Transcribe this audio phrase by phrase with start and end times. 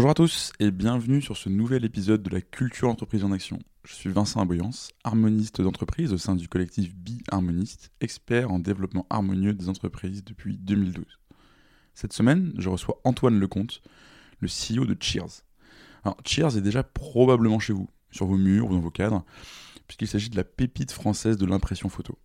[0.00, 3.58] Bonjour à tous et bienvenue sur ce nouvel épisode de la culture entreprise en action.
[3.84, 9.52] Je suis Vincent Aboyance, harmoniste d'entreprise au sein du collectif Bi-Harmoniste, expert en développement harmonieux
[9.52, 11.04] des entreprises depuis 2012.
[11.92, 13.82] Cette semaine, je reçois Antoine Lecomte,
[14.38, 15.44] le CEO de Cheers.
[16.02, 19.22] Alors, Cheers est déjà probablement chez vous, sur vos murs ou dans vos cadres,
[19.86, 22.18] puisqu'il s'agit de la pépite française de l'impression photo.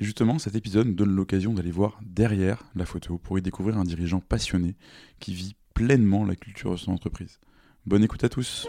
[0.00, 3.84] Et justement, cet épisode donne l'occasion d'aller voir derrière la photo pour y découvrir un
[3.84, 4.74] dirigeant passionné
[5.20, 7.38] qui vit pleinement la culture de son entreprise.
[7.86, 8.66] Bonne écoute à tous.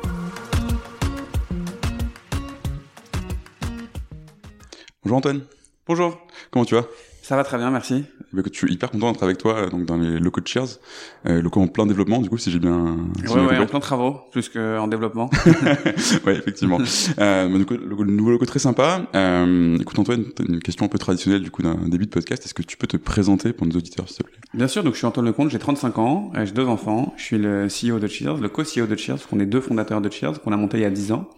[5.02, 5.42] Bonjour Antoine.
[5.88, 6.20] Bonjour.
[6.52, 6.86] Comment tu vas?
[7.24, 8.06] Ça va très bien, merci.
[8.32, 10.48] Bah, écoute, je suis hyper content d'être avec toi euh, donc dans les locaux de
[10.48, 10.78] Cheers,
[11.26, 12.98] euh, locaux en plein développement du coup si j'ai bien.
[13.18, 15.32] si ouais, bien ouais, en plein travaux, plus qu'en développement.
[16.28, 16.78] ouais, effectivement.
[17.20, 19.08] euh, bah, du coup, le, nouveau loco très sympa.
[19.16, 22.46] Euh, écoute Antoine, une question un peu traditionnelle du coup d'un début de podcast.
[22.46, 24.39] Est-ce que tu peux te présenter pour nos auditeurs s'il te plaît?
[24.54, 27.24] Bien sûr, donc je suis Antoine Lecomte, j'ai 35 ans, euh, j'ai deux enfants, je
[27.24, 30.42] suis le CEO de Cheers, le co-CEO de Cheers, qu'on est deux fondateurs de Cheers,
[30.42, 31.30] qu'on a monté il y a 10 ans.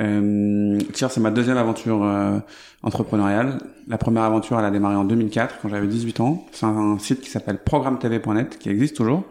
[0.00, 2.38] Euh, Cheers, c'est ma deuxième aventure euh,
[2.82, 3.58] entrepreneuriale.
[3.88, 6.46] La première aventure, elle a démarré en 2004, quand j'avais 18 ans.
[6.52, 9.24] C'est un, site qui s'appelle programmetv.net, qui existe toujours,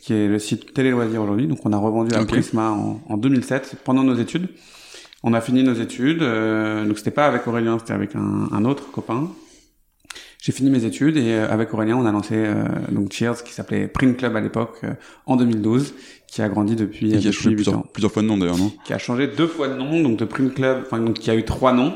[0.00, 1.46] qui est le site télé loisirs aujourd'hui.
[1.46, 2.28] Donc on a revendu à Ok.
[2.28, 4.48] Prisma en, en 2007, pendant nos études.
[5.24, 8.64] On a fini nos études, euh, donc c'était pas avec Aurélien, c'était avec un, un
[8.64, 9.30] autre copain.
[10.44, 13.52] J'ai fini mes études et euh, avec Aurélien, on a lancé euh, donc Cheers, qui
[13.52, 14.88] s'appelait Print Club à l'époque, euh,
[15.26, 15.94] en 2012,
[16.26, 17.54] qui a grandi depuis, Et qui a changé 8
[17.92, 18.72] plusieurs, fois de nom d'ailleurs, non?
[18.84, 21.36] Qui a changé deux fois de nom, donc de Print Club, enfin donc qui a
[21.36, 21.94] eu trois noms,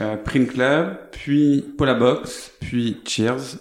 [0.00, 3.58] euh, Print Club, puis Polabox, puis Cheers.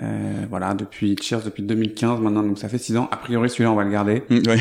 [0.00, 3.08] Euh, voilà, depuis Cheers depuis 2015 maintenant, donc ça fait six ans.
[3.10, 4.22] A priori, celui-là, on va le garder.
[4.30, 4.58] Ouais.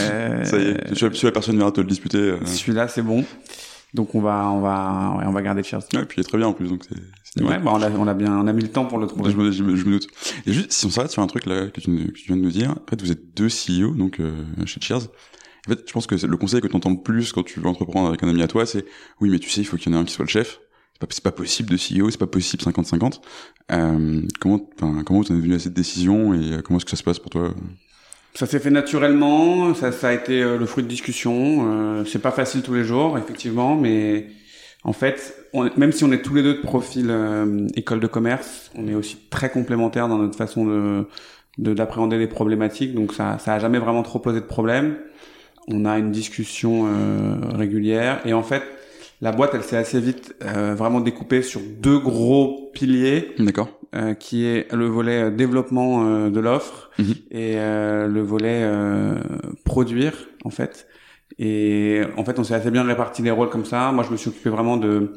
[0.00, 0.76] Euh, Ça y est.
[0.92, 2.18] Je suis la- personne viendra te le disputer.
[2.18, 2.38] euh.
[2.44, 3.24] Celui-là, c'est bon.
[3.94, 5.80] Donc on va, on va, ouais, on va garder Cheers.
[5.94, 6.98] Ouais, puis il est très bien en plus, donc c'est.
[7.24, 9.06] c'est Ouais, bah on a, on a bien, on a mis le temps pour le
[9.06, 9.30] trouver.
[9.30, 10.08] Je me, je, me, je me doute.
[10.46, 12.42] Et juste, si on s'arrête sur un truc là que tu, que tu viens de
[12.42, 15.08] nous dire, en fait, vous êtes deux CEO donc euh, chez Cheers.
[15.66, 17.66] En fait, je pense que le conseil que tu entends le plus quand tu veux
[17.66, 18.84] entreprendre avec un ami à toi, c'est
[19.20, 20.60] oui, mais tu sais, il faut qu'il y en ait un qui soit le chef.
[21.00, 23.20] C'est pas, pas possible de CEO, c'est pas possible 50-50.
[23.70, 26.96] Euh, comment, comment en êtes venu à cette décision et euh, comment est-ce que ça
[26.96, 27.54] se passe pour toi?
[28.38, 31.66] Ça s'est fait naturellement, ça, ça a été euh, le fruit de discussions.
[31.72, 34.26] Euh, c'est pas facile tous les jours, effectivement, mais
[34.84, 38.06] en fait, on, même si on est tous les deux de profil euh, école de
[38.06, 41.08] commerce, on est aussi très complémentaires dans notre façon de
[41.58, 42.94] de- d'appréhender les problématiques.
[42.94, 44.98] Donc ça, ça a jamais vraiment trop posé de problème.
[45.66, 48.62] On a une discussion euh, régulière et en fait,
[49.20, 53.77] la boîte, elle s'est assez vite euh, vraiment découpée sur deux gros piliers D'accord.
[53.94, 57.14] Euh, qui est le volet euh, développement euh, de l'offre Mhm.
[57.30, 59.14] et euh, le volet euh,
[59.64, 60.86] produire en fait.
[61.38, 63.92] Et en fait, on s'est assez bien réparti les rôles comme ça.
[63.92, 65.12] Moi, je me suis occupé vraiment de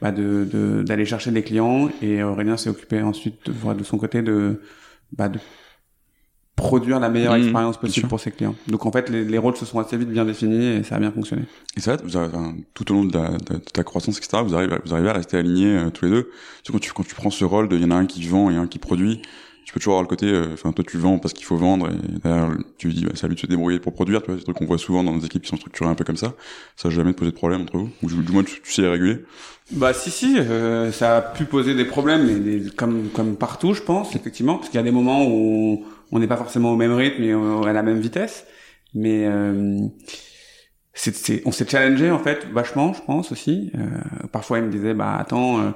[0.00, 3.98] bah, de de- d'aller chercher des clients et Aurélien s'est occupé ensuite de, de son
[3.98, 4.60] côté de
[5.12, 5.38] bah, de
[6.56, 8.54] produire la meilleure Mhm, expérience possible pour ses clients.
[8.66, 10.98] Donc en fait, les, les rôles se sont assez vite bien définis et ça a
[10.98, 11.42] bien fonctionné.
[11.76, 14.42] Et ça, vous avez, enfin, tout au long de, la, de, de ta croissance, etc.,
[14.42, 16.22] vous arrivez, vous arrivez à rester alignés euh, tous les deux.
[16.64, 18.06] Tu sais, quand tu, quand tu prends ce rôle de, il y en a un
[18.06, 19.20] qui vend et un qui produit,
[19.64, 21.90] tu peux toujours avoir le côté, euh, enfin, toi tu vends parce qu'il faut vendre
[21.90, 24.36] et derrière, tu dis, bah, c'est à lui de se débrouiller pour produire, tu vois,
[24.36, 26.16] c'est un truc qu'on voit souvent dans nos équipes qui sont structurées un peu comme
[26.16, 26.34] ça.
[26.76, 28.82] Ça n'a jamais posé de problème entre vous, ou du du moins tu, tu sais
[28.82, 29.24] les réguler?
[29.72, 33.74] Bah si si, euh, ça a pu poser des problèmes, mais des- comme comme partout,
[33.74, 36.76] je pense effectivement, parce qu'il y a des moments où on n'est pas forcément au
[36.76, 38.46] même rythme et à la même vitesse,
[38.94, 39.78] mais euh,
[41.44, 43.70] on s'est challengé en fait vachement, je pense aussi.
[43.74, 43.86] Euh,
[44.32, 45.70] parfois, il me disait bah attends, euh,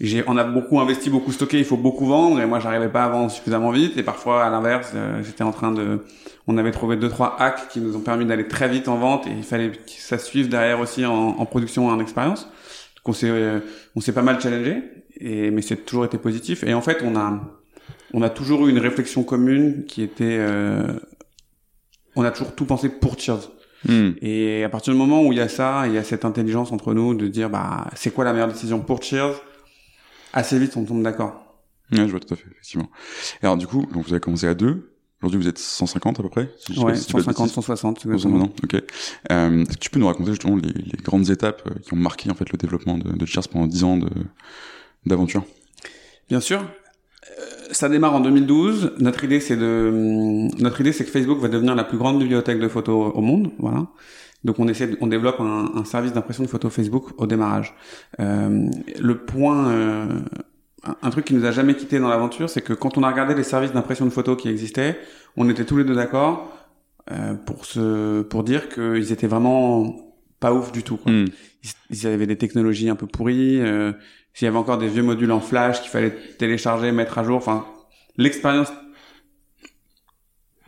[0.00, 3.04] j'ai on a beaucoup investi, beaucoup stocké, il faut beaucoup vendre, et moi j'arrivais pas
[3.04, 6.04] à vendre suffisamment vite, et parfois à l'inverse, euh, j'étais en train de,
[6.46, 9.26] on avait trouvé deux trois hacks qui nous ont permis d'aller très vite en vente,
[9.26, 12.48] et il fallait que ça suive derrière aussi en, en production et en expérience.
[13.02, 13.60] Qu'on s'est euh,
[13.94, 14.82] on s'est pas mal challengé
[15.20, 16.64] et mais c'est toujours été positif.
[16.64, 17.40] Et en fait on a
[18.14, 20.98] on a toujours eu une réflexion commune qui était euh,
[22.14, 23.50] on a toujours tout pensé pour Cheers
[23.84, 24.12] Hmm.
[24.22, 26.72] et à partir du moment où il y a ça il y a cette intelligence
[26.72, 29.34] entre nous de dire bah c'est quoi la meilleure décision pour Cheers?
[30.32, 31.42] Assez vite on tombe d'accord
[31.92, 32.90] Ouais, je vois tout à fait, effectivement.
[33.42, 34.90] Alors, du coup, donc vous avez commencé à deux.
[35.22, 36.50] Aujourd'hui, vous êtes 150 à peu près.
[36.58, 37.54] si ouais si je dis pas de 150 bêtises.
[37.54, 38.52] 160 150 exactement.
[38.64, 38.74] ok.
[39.30, 41.96] Euh, est-ce que tu peux nous raconter justement les, les grandes étapes euh, qui ont
[41.96, 44.00] marqué en fait le développement de, de Cheers pendant 10 ans
[45.04, 45.44] d'aventure?
[46.28, 46.60] Bien sûr.
[47.38, 48.94] Euh, Ça démarre en 2012.
[48.98, 52.18] Notre idée, c'est de, hum, notre idée, c'est que Facebook va devenir la plus grande
[52.18, 53.50] bibliothèque de photos au monde.
[53.58, 53.86] Voilà.
[54.44, 57.74] Donc on essaie, on développe un, un service d'impression de photos Facebook au démarrage.
[58.20, 58.68] Euh,
[59.00, 60.06] le point, euh,
[61.02, 63.34] un- truc qui nous a jamais quitté dans l'aventure, c'est que quand on a regardé
[63.34, 64.98] les services d'impression de photos qui existaient,
[65.36, 66.52] on était tous les deux d'accord
[67.10, 69.96] euh, pour se, pour dire qu'ils étaient vraiment
[70.38, 70.98] pas ouf du tout.
[70.98, 71.24] Quoi Hmm.
[71.64, 73.58] ils, ils avaient des technologies un peu pourries.
[74.36, 77.38] S'il y avait encore des vieux modules en flash qu'il fallait télécharger, mettre à jour.
[77.38, 77.64] Enfin,
[78.18, 78.70] l'expérience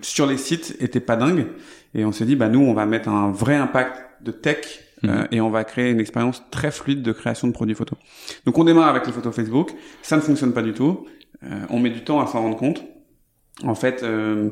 [0.01, 1.49] sur les sites était pas dingue.
[1.95, 4.59] Et on s'est dit, bah nous, on va mettre un vrai impact de tech
[5.05, 7.99] euh, et on va créer une expérience très fluide de création de produits photos.
[8.47, 11.07] Donc on démarre avec les photos Facebook, ça ne fonctionne pas du tout.
[11.43, 12.83] Euh, on met du temps à s'en rendre compte.
[13.65, 14.49] En fait, euh,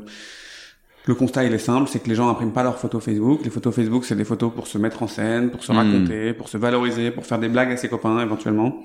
[1.05, 3.41] le constat il est simple, c'est que les gens impriment pas leurs photos Facebook.
[3.43, 5.77] Les photos Facebook, c'est des photos pour se mettre en scène, pour se Hmm.
[5.77, 8.83] raconter, pour se valoriser, pour faire des blagues à ses copains éventuellement.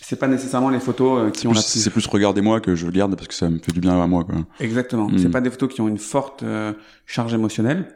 [0.00, 2.60] C'est pas nécessairement les photos euh, qui ont la Plus- plus C'est plus regarder moi
[2.60, 4.36] que je regarde parce que ça me fait du bien à moi, quoi.
[4.60, 5.08] Exactement.
[5.08, 5.18] Mm.
[5.18, 6.72] C'est pas des photos qui ont une forte euh,
[7.06, 7.86] charge émotionnelle.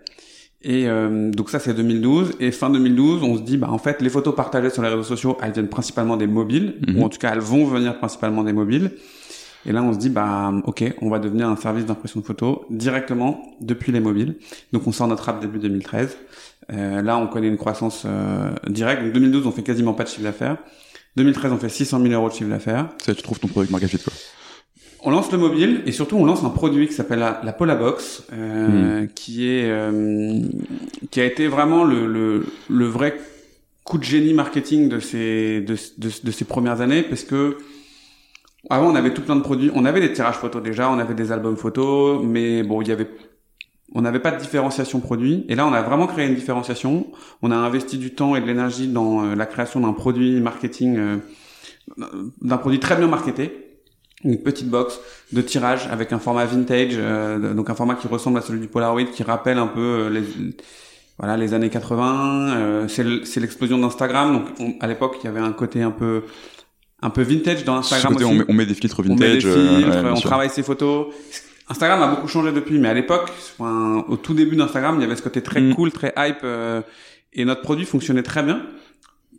[0.63, 4.03] Et euh, donc ça c'est 2012 et fin 2012 on se dit bah en fait
[4.03, 6.99] les photos partagées sur les réseaux sociaux elles viennent principalement des mobiles Mhm.
[6.99, 8.91] ou en tout cas elles vont venir principalement des mobiles
[9.65, 12.59] et là on se dit bah ok on va devenir un service d'impression de photos
[12.69, 14.37] directement depuis les mobiles
[14.75, 16.19] donc on sort notre app début 2013
[16.75, 20.09] Euh, là on connaît une croissance euh, directe donc 2012 on fait quasiment pas de
[20.11, 20.59] chiffre d'affaires
[21.17, 22.89] 2013 on fait 600 000 euros de chiffre d'affaires.
[23.05, 24.13] Ça, tu trouves ton produit market fit, quoi.
[25.03, 28.25] on lance le mobile et surtout on lance un produit qui s'appelle la, la Polabox,
[28.33, 30.41] euh, qui est euh,
[31.11, 33.19] qui a été vraiment le, le, le vrai
[33.85, 37.57] coup de génie marketing de ces de, de, de ces premières années parce que
[38.69, 41.15] avant on avait tout plein de produits, on avait des tirages photos déjà, on avait
[41.15, 43.09] des albums photos, mais bon il y avait
[43.95, 47.07] on n'avait pas de différenciation produit et là on a vraiment créé une différenciation.
[47.43, 50.97] On a investi du temps et de l'énergie dans euh, la création d'un produit marketing,
[50.97, 51.17] euh,
[52.43, 53.67] d'un produit très bien marketé
[54.23, 55.01] une petite box
[55.33, 58.69] de tirage avec un format vintage, euh, donc un format qui ressemble à celui du
[58.69, 60.23] Polaroid, qui rappelle un peu les,
[61.19, 62.51] voilà les années 80.
[62.55, 65.81] euh, c'est le- c'est l'explosion d'Instagram, donc on- à l'époque il y avait un côté
[65.83, 66.25] un peu
[67.03, 68.35] un peu vintage dans Instagram côté, aussi.
[68.35, 69.45] on met, on met des filtres On met vintage.
[69.45, 70.29] des filtres, on sûr.
[70.29, 71.07] travaille ses photos.
[71.71, 75.05] Instagram a beaucoup changé depuis, mais à l'époque, enfin, au tout début d'Instagram, il y
[75.05, 75.75] avait ce côté très Mm.
[75.75, 76.83] cool, très hype, euh,
[77.33, 78.67] et notre produit fonctionnait très bien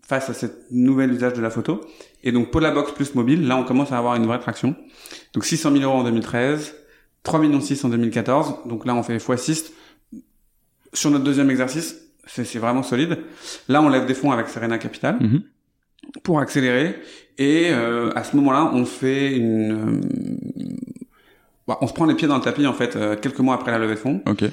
[0.08, 1.82] face à cette nouvel usage de la photo.
[2.24, 4.76] Et donc, Polabox plus mobile, là, on commence à avoir une vraie traction.
[5.34, 6.74] Donc, 600 000 euros en 2013,
[7.24, 8.56] 3 millions 6 en 2014.
[8.66, 9.72] Donc là, on fait x6.
[10.94, 11.96] Sur notre deuxième exercice,
[12.28, 13.20] c'est vraiment solide.
[13.68, 15.42] Là, on lève des fonds avec Serena Capital Mhm.
[16.24, 16.96] pour accélérer.
[17.38, 20.02] Et euh, à ce moment-là, on fait une...
[21.72, 23.72] bah, on se prend les pieds dans le tapis, en fait, euh, quelques mois après
[23.72, 24.22] la levée de fonds.
[24.28, 24.44] Ok.
[24.44, 24.50] Euh,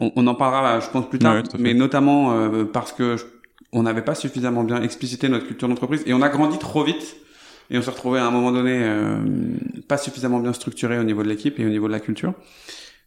[0.00, 3.24] on, on en parlera, je pense, plus tard, Ouais, mais notamment euh, parce que je-
[3.72, 7.16] on n'avait pas suffisamment bien explicité notre culture d'entreprise et on a grandi trop vite
[7.70, 9.16] et on s'est retrouvé à un moment donné euh,
[9.88, 12.34] pas suffisamment bien structuré au niveau de l'équipe et au niveau de la culture.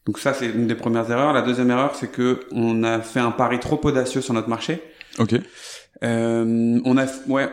[0.07, 1.33] Donc ça, c'est une des premières erreurs.
[1.33, 4.81] La deuxième erreur, c'est que on a fait un pari trop audacieux sur notre marché.
[5.19, 5.33] Ok.
[6.03, 7.49] Euh, on a, ouais,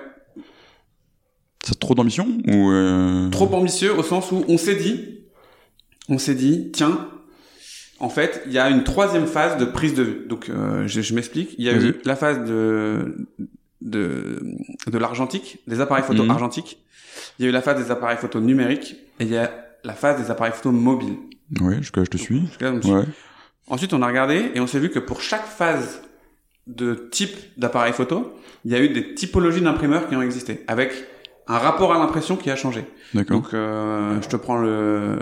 [1.65, 3.29] C'est trop d'ambition ou euh...
[3.31, 5.22] trop ambitieux au sens où on s'est dit,
[6.13, 7.09] on s'est dit, tiens,
[7.99, 10.27] en fait, il y a une troisième phase de prise de vue.
[10.29, 11.55] Donc, euh, je, je m'explique.
[11.59, 13.27] Il y a eu la phase de
[13.81, 14.39] de
[14.87, 16.31] de l'argentique, des appareils photo Mhm.
[16.31, 16.79] argentiques.
[17.39, 19.51] Il y a eu la phase des appareils photo numériques et il y a
[19.85, 21.17] la phase des appareils photo mobiles.
[21.79, 22.43] Jusque-là, je te suis.
[22.91, 23.05] Ouais.
[23.69, 26.01] Ensuite, on a regardé et on s'est vu que pour chaque phase
[26.67, 30.93] de type d'appareil photo, il y a eu des typologies d'imprimeurs qui ont existé, avec
[31.49, 32.85] un rapport à l'impression qui a changé.
[33.15, 33.41] D'accord.
[33.41, 35.19] Donc, euh, je te prends le,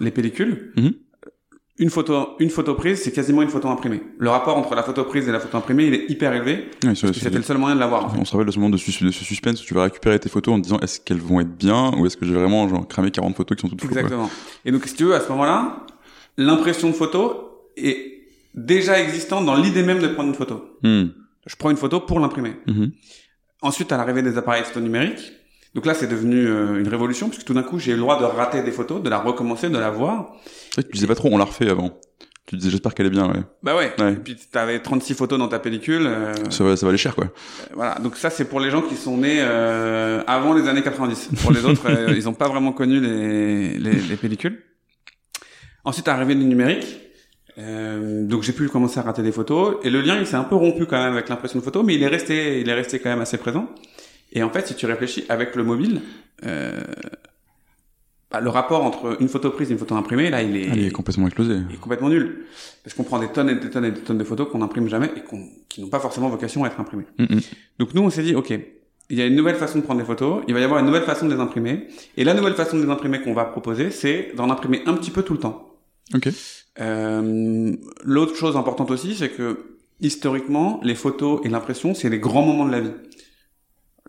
[0.00, 0.72] les pellicules.
[0.76, 0.92] Mhm.
[1.78, 4.02] Une photo, une photo prise, c'est quasiment une photo imprimée.
[4.18, 7.12] Le rapport entre la photo prise et la photo imprimée, il est hyper élevé, c'est-
[7.14, 8.04] c'était le seul moyen de l'avoir.
[8.04, 8.18] en fait.
[8.20, 10.18] On se rappelle de ce moment de, sus- de ce suspense où tu vas récupérer
[10.20, 12.68] tes photos en te disant est-ce qu'elles vont être bien ou est-ce que j'ai vraiment
[12.68, 13.88] genre cramé 40 photos qui sont toutes faux.
[13.88, 14.30] Exactement.
[14.66, 15.86] Et donc, si tu veux, à ce moment-là,
[16.36, 18.20] l'impression de photo est
[18.54, 20.76] déjà existante dans l'idée même de prendre une photo.
[20.82, 21.06] Hmm.
[21.46, 22.52] Je prends une photo pour l'imprimer.
[22.66, 22.92] Mhm.
[23.62, 25.32] Ensuite, à l'arrivée des appareils photo numériques,
[25.74, 28.24] donc là, c'est devenu euh, une révolution, puisque tout d'un coup, j'ai le droit de
[28.24, 30.32] rater des photos, de la recommencer, de la voir.
[30.76, 31.98] Que tu disais pas trop, on l'a refait avant.
[32.46, 33.40] Tu disais j'espère qu'elle est bien, ouais.
[33.62, 33.92] Bah ouais.
[34.00, 34.12] Ouais.
[34.14, 36.02] Et puis, t'avais 36 photos dans ta pellicule.
[36.06, 37.28] euh, Ça va, ça va aller cher, quoi.
[37.74, 41.30] Voilà, donc ça c'est pour les gens qui sont nés euh, avant les années 90.
[41.40, 44.60] Pour les autres, euh, ils n'ont pas vraiment connu les, les, les pellicules.
[45.84, 46.86] Ensuite, arrivé le numérique,
[47.58, 50.44] euh, donc j'ai pu commencer à rater des photos et le lien il s'est un
[50.44, 52.98] peu rompu quand même avec l'impression de photo, mais il est resté, il est resté
[52.98, 53.68] quand même assez présent.
[54.32, 56.00] Et en fait, si tu réfléchis avec le mobile,
[56.46, 56.80] euh,
[58.30, 60.90] bah, le rapport entre une photo prise et une photo imprimée, là, il est, est
[60.90, 61.58] complètement explosée.
[61.72, 62.46] est complètement nul.
[62.82, 64.88] Parce qu'on prend des tonnes et des tonnes et des tonnes de photos qu'on n'imprime
[64.88, 67.04] jamais et qu'on- qui n'ont pas forcément vocation à être imprimées.
[67.18, 67.40] Mhm.
[67.78, 68.50] Donc nous, on s'est dit, ok,
[69.10, 70.86] il y a une nouvelle façon de prendre des photos, il va y avoir une
[70.86, 71.88] nouvelle façon de les imprimer.
[72.16, 75.10] Et la nouvelle façon de les imprimer qu'on va proposer, c'est d'en imprimer un petit
[75.10, 75.76] peu tout le temps.
[76.14, 76.28] Ok.
[76.80, 77.72] Euh,
[78.04, 82.64] L'autre chose importante aussi, c'est que historiquement, les photos et l'impression, c'est les grands moments
[82.66, 82.90] de la vie.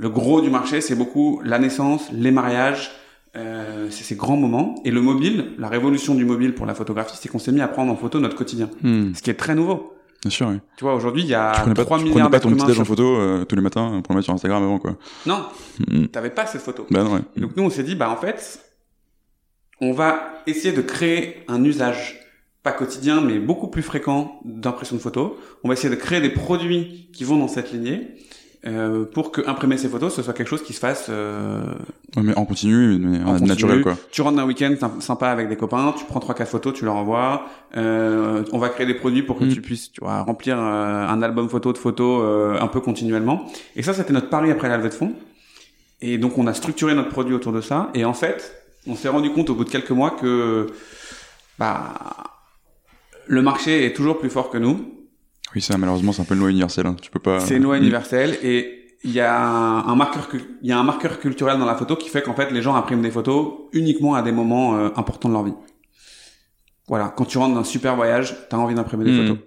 [0.03, 2.91] Le gros du marché, c'est beaucoup la naissance, les mariages,
[3.38, 4.75] euh, c'est ces grands moments.
[4.83, 7.69] Et le mobile, la révolution du mobile pour la photographie, c'est qu'on s'est mis à
[7.69, 8.69] prendre en photo notre quotidien.
[8.81, 9.13] Hmm.
[9.15, 9.93] Ce qui est très nouveau.
[10.22, 10.60] Bien sûr, ouais.
[10.75, 12.65] Tu vois, aujourd'hui, il y a tu prenais pas, 3 tu prenais pas ton petit
[12.65, 14.98] déj en photo euh, tous les matins pour le mettre sur Instagram avant, quoi.
[15.25, 15.45] Non,
[15.89, 16.07] Hmm.
[16.07, 16.86] t'avais pas cette photo.
[16.91, 17.22] Bah non, ouais.
[17.38, 18.60] Donc nous, on s'est dit, bah en fait,
[19.79, 22.19] on va essayer de créer un usage
[22.62, 25.31] pas quotidien, mais beaucoup plus fréquent d'impression de photos.
[25.63, 28.10] On va essayer de créer des produits qui vont dans cette lignée
[28.65, 31.08] euh, pour que imprimer ces photos, ce soit quelque chose qui se fasse.
[31.10, 31.62] Euh,
[32.15, 33.98] Ouais, mais en continu, mais En naturel quoi.
[34.12, 36.86] tu rentres d'un week-end sym- sympa avec des copains, tu prends trois quatre photos, tu
[36.86, 37.48] leur envoies.
[37.75, 39.50] Euh, on va créer des produits pour que Mm.
[39.53, 43.48] tu puisses, tu vois, remplir euh, un album photo de photos euh, un peu continuellement.
[43.75, 45.13] Et ça, c'était notre pari après la levée de fonds.
[46.01, 47.89] Et donc, on a structuré notre produit autour de ça.
[47.96, 48.53] Et en fait,
[48.86, 50.67] on s'est rendu compte au bout de quelques mois que
[51.58, 51.93] bah
[53.27, 54.93] le marché est toujours plus fort que nous.
[55.55, 56.88] Oui, ça malheureusement c'est un peu une loi universelle.
[56.88, 56.95] hein.
[57.01, 57.39] Tu peux pas.
[57.39, 60.27] C'est une loi universelle et il y a un marqueur,
[60.62, 62.75] il y a un marqueur culturel dans la photo qui fait qu'en fait les gens
[62.75, 65.53] impriment des photos uniquement à des moments euh, importants de leur vie.
[66.88, 69.27] Voilà, quand tu rentres d'un super voyage, t'as envie d'imprimer des Mm.
[69.27, 69.38] photos.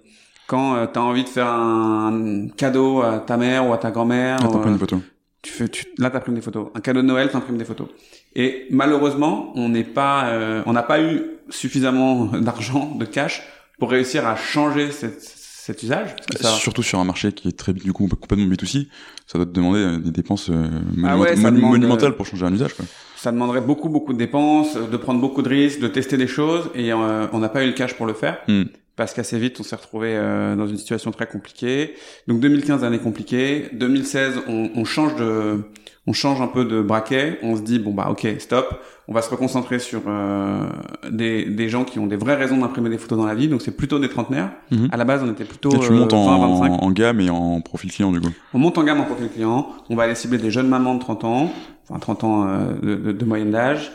[0.47, 4.37] Quand euh, t'as envie de faire un cadeau à ta mère ou à ta grand-mère,
[4.41, 5.01] Ah, t'as euh, pris une photo.
[5.41, 6.69] tu fais, tu, là t'imprimes des photos.
[6.73, 7.87] Un cadeau de Noël, t'imprimes des photos.
[8.35, 13.43] Et malheureusement, on n'est pas, euh, on n'a pas eu suffisamment d'argent, de cash
[13.79, 15.21] pour réussir à changer cette,
[15.67, 16.15] cet usage.
[16.39, 18.87] Ça- Surtout sur un marché qui est très du coup complètement B2C,
[19.27, 22.11] ça doit te demander euh, des dépenses euh, Ah monument- ouais, ça monu- demande, monumentales
[22.11, 22.85] euh, pour changer un usage quoi.
[23.17, 26.69] ça demanderait beaucoup beaucoup de dépenses, de prendre beaucoup de risques, de tester des choses
[26.73, 28.63] et euh, on n'a pas eu le cash pour le faire Hmm.
[28.95, 31.95] parce qu'assez vite on s'est retrouvé euh, dans une situation très compliquée.
[32.27, 35.61] Donc 2015 année compliquée, 2016 on, on change de
[36.07, 39.21] on change un peu de braquet, on se dit bon bah OK, stop, on va
[39.21, 40.65] se reconcentrer sur euh,
[41.11, 43.47] des des gens qui ont des vraies raisons d'imprimer des photos dans la vie.
[43.49, 44.51] Donc c'est plutôt des trentenaires.
[44.71, 44.87] Mhm.
[44.91, 46.71] À la base, on était plutôt Et tu euh, montes en, 20-25.
[46.81, 48.31] en gamme et en profil client du coup.
[48.53, 49.67] On monte en gamme en profil client.
[49.89, 51.51] On va aller cibler des jeunes mamans de 30 ans,
[51.89, 53.91] enfin 30 ans euh, de, de- de moyenne d'âge.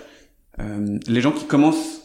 [0.60, 2.02] Euh, les gens qui commencent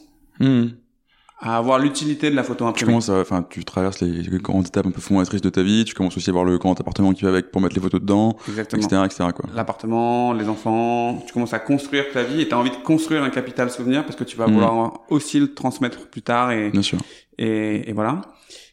[1.40, 2.92] à avoir l'utilité de la photo Tu imprimée.
[2.94, 5.86] commences à, enfin, tu traverses les grandes étapes un peu fondatrices de ta vie.
[5.86, 8.02] Tu commences aussi à voir le grand appartement qui va avec pour mettre les photos
[8.02, 8.82] dedans, Exactement.
[8.84, 9.24] etc., etc.
[9.36, 9.46] quoi.
[9.54, 13.22] L'appartement, les enfants, tu commences à construire ta vie et tu as envie de construire
[13.24, 14.54] un capital souvenir parce que tu vas Mhm.
[14.54, 16.98] vouloir aussi le transmettre plus tard et, Bien sûr.
[17.38, 18.22] et, et voilà.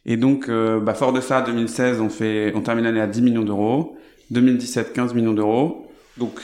[0.07, 3.21] Et donc, euh, bah, fort de ça, 2016, on fait, on termine l'année à 10
[3.21, 3.95] millions d'euros.
[4.31, 5.87] 2017, 15 millions d'euros.
[6.17, 6.39] Donc,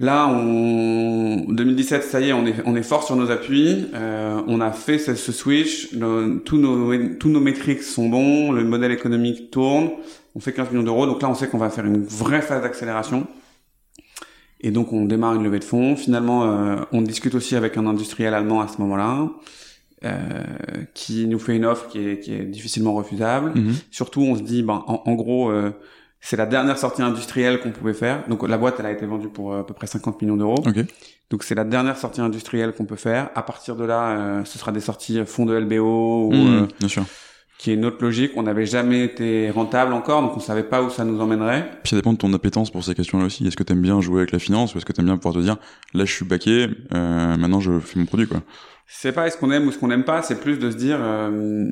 [0.00, 3.86] là, on, 2017, ça y est, on est, on est fort sur nos appuis.
[3.94, 5.92] Euh, on a fait ce, ce switch.
[5.92, 8.52] Le- tous nos, tous nos métriques sont bons.
[8.52, 9.90] Le modèle économique tourne.
[10.34, 11.06] On fait 15 millions d'euros.
[11.06, 13.26] Donc là, on sait qu'on va faire une vraie phase d'accélération.
[14.60, 15.94] Et donc, on démarre une levée de fonds.
[15.96, 19.30] Finalement, euh, on discute aussi avec un industriel allemand à ce moment-là,
[20.04, 20.18] euh,
[20.94, 23.52] qui nous fait une offre qui est, qui est difficilement refusable.
[23.54, 23.74] Mhm.
[23.92, 25.70] Surtout, on se dit, ben, en, en gros, euh,
[26.20, 28.24] c'est la dernière sortie industrielle qu'on pouvait faire.
[28.28, 30.56] Donc, la boîte, elle a été vendue pour euh, à peu près 50 millions d'euros.
[30.66, 30.76] Ok.
[31.30, 33.30] Donc, c'est la dernière sortie industrielle qu'on peut faire.
[33.34, 36.66] À partir de là, euh, ce sera des sorties fonds de LBO ou Mhm, euh,
[36.80, 37.04] Bien sûr.
[37.58, 38.32] qui est une autre logique.
[38.36, 41.70] On n'avait jamais été rentable encore, donc on savait pas où ça nous emmènerait.
[41.82, 43.46] Puis ça dépend de ton appétence pour ces questions-là aussi.
[43.46, 45.40] Est-ce que t'aimes bien jouer avec la finance ou est-ce que t'aimes bien pouvoir te
[45.40, 45.56] dire,
[45.92, 48.42] là je suis baqué, euh, maintenant je fais mon produit quoi?
[48.86, 50.98] C'est pas est-ce qu'on aime ou ce qu'on n'aime pas, c'est plus de se dire,
[51.00, 51.68] euh,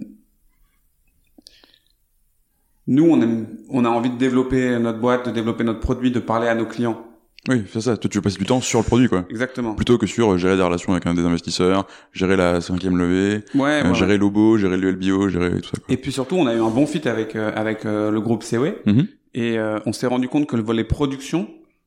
[2.87, 6.21] nous, on, aime, on a envie de développer notre boîte, de développer notre produit, de
[6.21, 7.02] parler à nos clients.
[7.49, 7.97] Oui, c'est ça.
[7.97, 9.25] Toi tu veux passer du temps sur le produit quoi.
[9.31, 9.75] Exactement.
[9.75, 13.45] Plutôt que sur euh, gérer des relations avec un des investisseurs, gérer la cinquième levée,
[13.55, 15.87] Ouais, euh, ouais, gérer l'OBO, gérer le LBO, gérer tout ça quoi.
[15.88, 18.43] Et puis surtout, on a eu un bon fit avec euh, avec euh, le groupe
[18.45, 19.07] COE Mhm.
[19.35, 21.47] et euh, on s'est rendu compte que le volet production,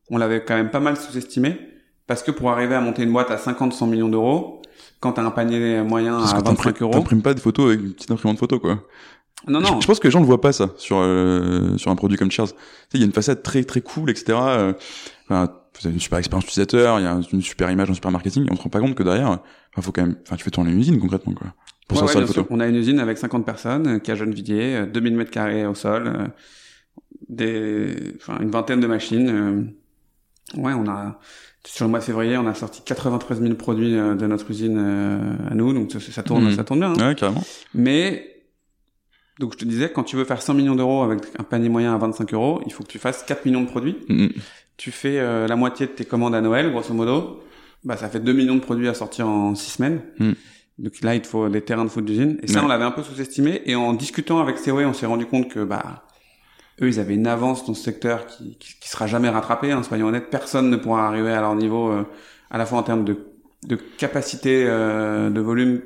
[0.09, 1.57] on l'avait quand même pas mal sous-estimé
[2.07, 4.61] parce que pour arriver à monter une boîte à 50-100 millions d'euros,
[5.01, 7.67] quand t'as un panier moyen Parce à que 25 t'imprimes- euros, t'imprimes pas de photos
[7.67, 8.79] avec une petite imprimante photo quoi.
[9.47, 11.95] Non non, je pense que les gens ne voient pas ça sur euh, sur un
[11.95, 12.47] produit comme Cheers.
[12.47, 12.55] Tu sais,
[12.95, 14.37] il y a une façade très très cool, etc.
[14.37, 14.73] Euh,
[15.31, 15.47] Enfin,
[15.79, 18.45] vous avez une super expérience utilisateur, il y a une super image, un super marketing.
[18.45, 20.49] Et on se rend pas compte que derrière, enfin, faut quand même, enfin, tu fais
[20.49, 21.53] tourner une usine concrètement quoi.
[21.87, 22.45] Pour Ouais, sortir ouais, les photos.
[22.49, 25.65] On a une usine avec 50 personnes euh, qui a Gennevilliers, euh, 2000 mètres carrés
[25.67, 26.27] au sol, euh,
[27.29, 29.29] des, enfin, une vingtaine de machines.
[29.29, 29.63] euh.
[30.59, 31.19] Ouais, on a
[31.65, 34.77] sur le mois de février, on a sorti 93 000 produits euh, de notre usine
[34.79, 36.55] euh, à nous, donc ça, ça tourne, Mhm.
[36.55, 36.93] ça tourne bien.
[36.97, 37.07] hein.
[37.09, 37.43] Ouais, carrément.
[37.75, 38.38] Mais
[39.39, 41.95] donc je te disais, quand tu veux faire 100 millions d'euros avec un panier moyen
[41.95, 43.97] à 25 euros, il faut que tu fasses 4 millions de produits.
[44.09, 44.29] Mhm.
[44.77, 47.41] Tu fais euh, la moitié de tes commandes à Noël, grosso modo.
[47.83, 50.01] Bah, ça fait 2 millions de produits à sortir en 6 semaines.
[50.19, 50.31] Mm.
[50.79, 52.37] Donc là, il te faut des terrains de foot d'usine.
[52.43, 52.65] Et ça, Ouais.
[52.65, 53.61] on l'avait un peu sous-estimé.
[53.65, 56.05] Et en discutant avec COE, on s'est rendu compte que, bah,
[56.81, 59.71] eux, ils avaient une avance dans ce secteur qui, qui, qui sera jamais rattrapée.
[59.71, 62.03] Hein, soyons honnêtes, personne ne pourra arriver à leur niveau, euh,
[62.49, 63.17] à la fois en termes de,
[63.67, 65.81] de capacité euh, de volume,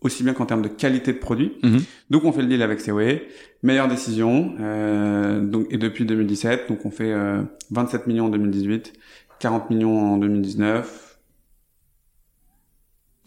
[0.00, 1.52] aussi bien qu'en termes de qualité de produit.
[1.62, 1.80] Mhm.
[2.10, 3.20] Donc on fait le deal avec COE,
[3.62, 4.54] meilleure décision.
[4.60, 8.92] Euh, donc et depuis 2017, donc on fait euh, 27 millions en 2018,
[9.40, 11.06] 40 millions en 2019.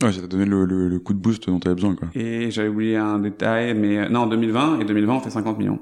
[0.01, 2.09] Ouais, ça t'a donné le, le, le coup de boost dont t'avais besoin quoi.
[2.15, 5.57] Et j'avais oublié un détail, mais euh, non, en 2020 et 2020 on fait 50
[5.59, 5.79] millions.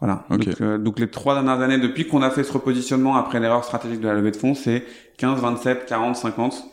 [0.00, 0.26] Voilà.
[0.30, 0.44] Ok.
[0.44, 3.64] Donc, euh, donc les trois dernières années, depuis qu'on a fait ce repositionnement après l'erreur
[3.64, 4.84] stratégique de la levée de fonds, c'est
[5.16, 6.64] 15, 27, 40, 50.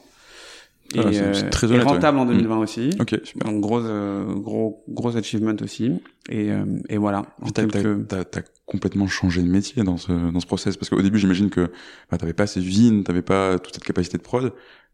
[0.94, 2.24] Et, Ah, c'est- euh, c'est très et honnête, rentable ouais.
[2.24, 2.92] en 2020 aussi.
[3.00, 3.51] Ok, super.
[3.51, 5.92] Donc gros, euh, gros, gros achievement aussi.
[6.30, 7.25] Et, euh, et voilà.
[7.42, 10.89] En T'as, quelques- t'as- t'as complètement changé de métier dans ce, dans ce process parce
[10.89, 11.72] qu'au début j'imagine que
[12.12, 14.54] bah, t'avais pas ces usines, t'avais pas toute cette capacité de prod,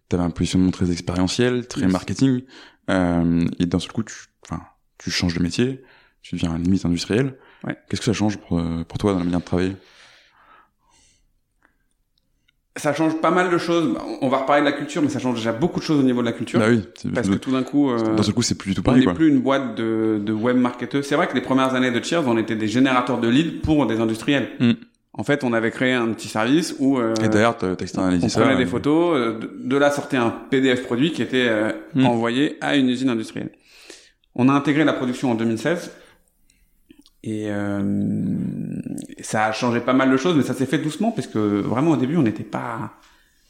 [0.09, 1.91] t'avais un positionnement très expérientiel, très Yes.
[1.91, 2.41] marketing,
[2.89, 4.61] euh, et d'un seul coup tu, enfin,
[4.97, 5.83] tu changes de métier,
[6.21, 7.37] tu deviens limite industriel.
[7.65, 7.77] Ouais.
[7.89, 9.75] Qu'est-ce que ça change pour, pour toi dans la manière de travailler?
[12.77, 13.93] Ça change pas mal de choses.
[13.93, 16.03] Bah, On va reparler de la culture, mais ça change déjà beaucoup de choses au
[16.03, 16.57] niveau de la culture.
[16.59, 18.81] Bah oui, Parce que tout d'un coup, euh, d'un seul coup c'est plus du tout
[18.81, 19.13] on pareil n'est quoi.
[19.13, 21.03] plus une boîte de, de web marketeurs.
[21.03, 23.85] C'est vrai que les premières années de Cheers, on était des générateurs de leads pour
[23.87, 24.47] des industriels.
[24.61, 24.71] Mm.
[25.13, 28.41] En fait, on avait créé un petit service où euh, Et t'as- on ça.
[28.41, 31.73] prenait des et- photos, euh, de, de là sortait un PDF produit qui était euh,
[31.93, 32.05] Mm.
[32.05, 33.49] envoyé à une usine industrielle.
[34.33, 35.91] On a intégré la production en 2016
[37.23, 37.81] et euh,
[39.21, 41.91] ça a changé pas mal de choses, mais ça s'est fait doucement parce que vraiment
[41.91, 42.93] au début on n'était pas.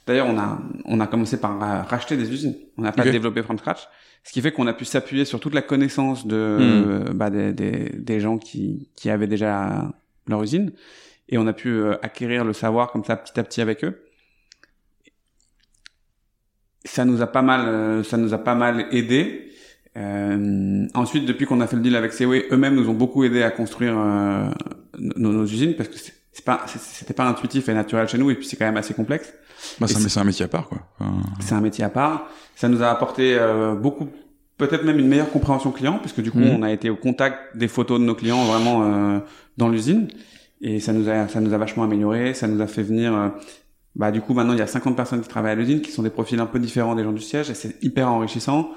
[0.07, 2.55] D'ailleurs, on a on a commencé par ra- racheter des usines.
[2.77, 3.87] On n'a pas développé from scratch,
[4.23, 6.89] ce qui fait qu'on a pu s'appuyer sur toute la connaissance de Mm.
[7.09, 9.89] euh, bah, des, des, des gens qui qui avaient déjà
[10.27, 10.71] leur usine
[11.29, 14.01] et on a pu euh, acquérir le savoir comme ça petit à petit avec eux
[16.83, 19.50] ça nous a pas mal euh, ça nous a pas mal aidé
[19.97, 23.43] Euh, ensuite depuis qu'on a fait le deal avec Seaway eux-mêmes nous ont beaucoup aidé
[23.43, 24.45] à construire euh,
[24.97, 28.35] nos, nos usines parce que c'est pas c'était pas intuitif et naturel chez nous et
[28.35, 29.33] puis c'est quand même assez complexe
[29.81, 30.77] Bah, c'est, un, métier à part quoi.
[30.97, 34.07] Enfin, c'est un métier à part ça nous a apporté euh, beaucoup
[34.57, 36.55] peut-être même une meilleure compréhension client puisque du coup Mhm.
[36.59, 39.19] on a été au contact des photos de nos clients vraiment euh,
[39.57, 40.07] dans l'usine
[40.61, 43.27] et ça nous a ça nous a vachement amélioré ça nous a fait venir euh,
[43.95, 46.01] bah du coup maintenant il y a 50 personnes qui travaillent à l'usine qui sont
[46.03, 48.69] des profils un peu différents des gens du siège et c'est hyper enrichissant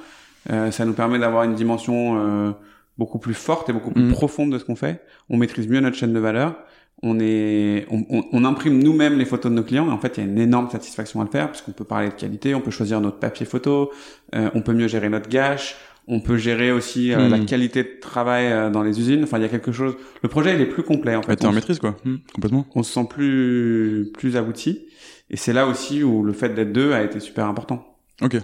[0.48, 2.52] ça nous permet d'avoir une dimension euh,
[2.98, 4.12] beaucoup plus forte et beaucoup plus Mhm.
[4.12, 5.02] profonde de ce qu'on fait.
[5.30, 6.56] On maîtrise mieux notre chaîne de valeur.
[7.02, 9.88] On est on, on, on imprime nous-mêmes les photos de nos clients.
[9.88, 11.84] Et en fait il y a une énorme satisfaction à le faire parce qu'on peut
[11.84, 13.90] parler de qualité on peut choisir notre papier photo
[14.34, 15.76] euh, on peut mieux gérer notre gâche
[16.06, 19.24] on peut gérer aussi euh, la qualité de travail euh, dans les usines.
[19.24, 19.96] Enfin il y a quelque chose.
[20.22, 21.96] Le projet il est plus complet en bah, fait t'es en on, maîtrise quoi.
[22.04, 22.66] Hmm, complètement.
[22.74, 24.86] on se sent plus plus abouti.
[25.30, 27.86] Et c'est là aussi où le fait d'être deux a été super important.
[28.22, 28.36] Ok.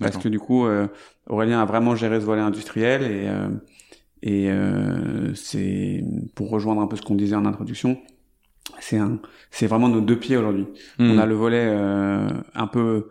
[0.00, 0.86] parce que du coup euh,
[1.28, 3.48] Aurélien a vraiment géré ce volet industriel et euh,
[4.22, 6.02] et euh, c'est
[6.34, 7.98] pour rejoindre un peu ce qu'on disait en introduction
[8.80, 10.66] c'est un c'est vraiment nos deux pieds aujourd'hui
[10.98, 11.10] Hmm.
[11.12, 13.08] on a le volet euh, un peu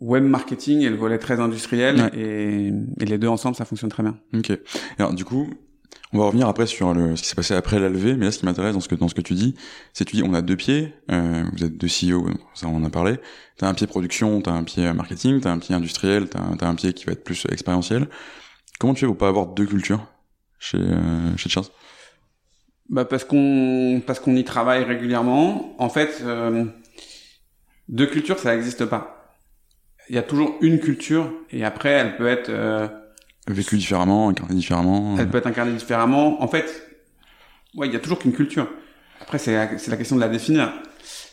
[0.00, 2.10] web marketing et le volet très industriel Ouais.
[2.20, 4.50] et, et les deux ensemble ça fonctionne très bien Ok.
[4.98, 5.48] Alors du coup,
[6.12, 8.32] on va revenir après sur le, ce qui s'est passé après la levée, mais là
[8.32, 9.54] ce qui m'intéresse dans ce que dans ce que tu dis,
[9.94, 12.84] c'est tu dis on a deux pieds, euh, vous êtes deux CEO, ça on en
[12.84, 13.18] a parlé.
[13.56, 16.66] T'as un pied production, t'as un pied marketing, t'as un pied industriel, t'as un, t'as
[16.66, 18.08] un pied qui va être plus expérientiel.
[18.78, 20.06] Comment tu fais pour pas avoir deux cultures
[20.58, 21.70] chez euh, chez Cheers
[22.90, 26.66] bah parce qu'on parce qu'on y travaille régulièrement en fait euh,
[27.88, 29.34] deux cultures ça n'existe pas
[30.08, 32.50] il y a toujours une culture et après elle peut être
[33.50, 35.16] euh, Vécu différemment, incarné différemment.
[35.18, 36.42] elle peut être incarnée différemment.
[36.42, 36.66] En fait
[37.74, 38.68] ouais il y a toujours qu'une culture.
[39.20, 40.72] Après c'est la, c'est la question de la définir.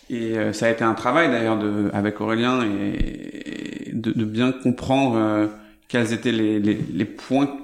[0.10, 4.26] Et euh, ça a été un travail d'ailleurs de avec Aurélien et, et de, de
[4.26, 5.48] bien comprendre euh,
[5.88, 7.58] quels étaient les, les, les points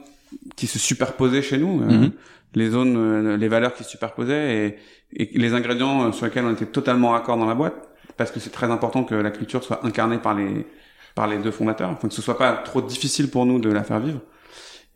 [0.55, 2.12] qui se superposaient chez nous euh, Mhm.
[2.53, 4.77] les zones euh, les valeurs qui se superposaient
[5.13, 7.75] et, et les ingrédients euh, sur lesquels on était totalement raccord dans la boîte.
[8.17, 10.65] Parce que c'est très important que la culture soit incarnée par les
[11.15, 11.89] par les deux fondateurs.
[11.89, 14.19] Enfin que ce soit pas trop difficile pour nous de la faire vivre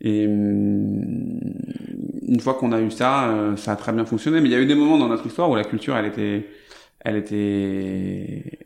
[0.00, 1.40] et hum,
[2.28, 4.40] une fois qu'on a eu ça, euh, ça a très bien fonctionné.
[4.40, 6.48] Mais il y a eu des moments dans notre histoire où la culture, elle était,
[7.00, 8.58] elle était,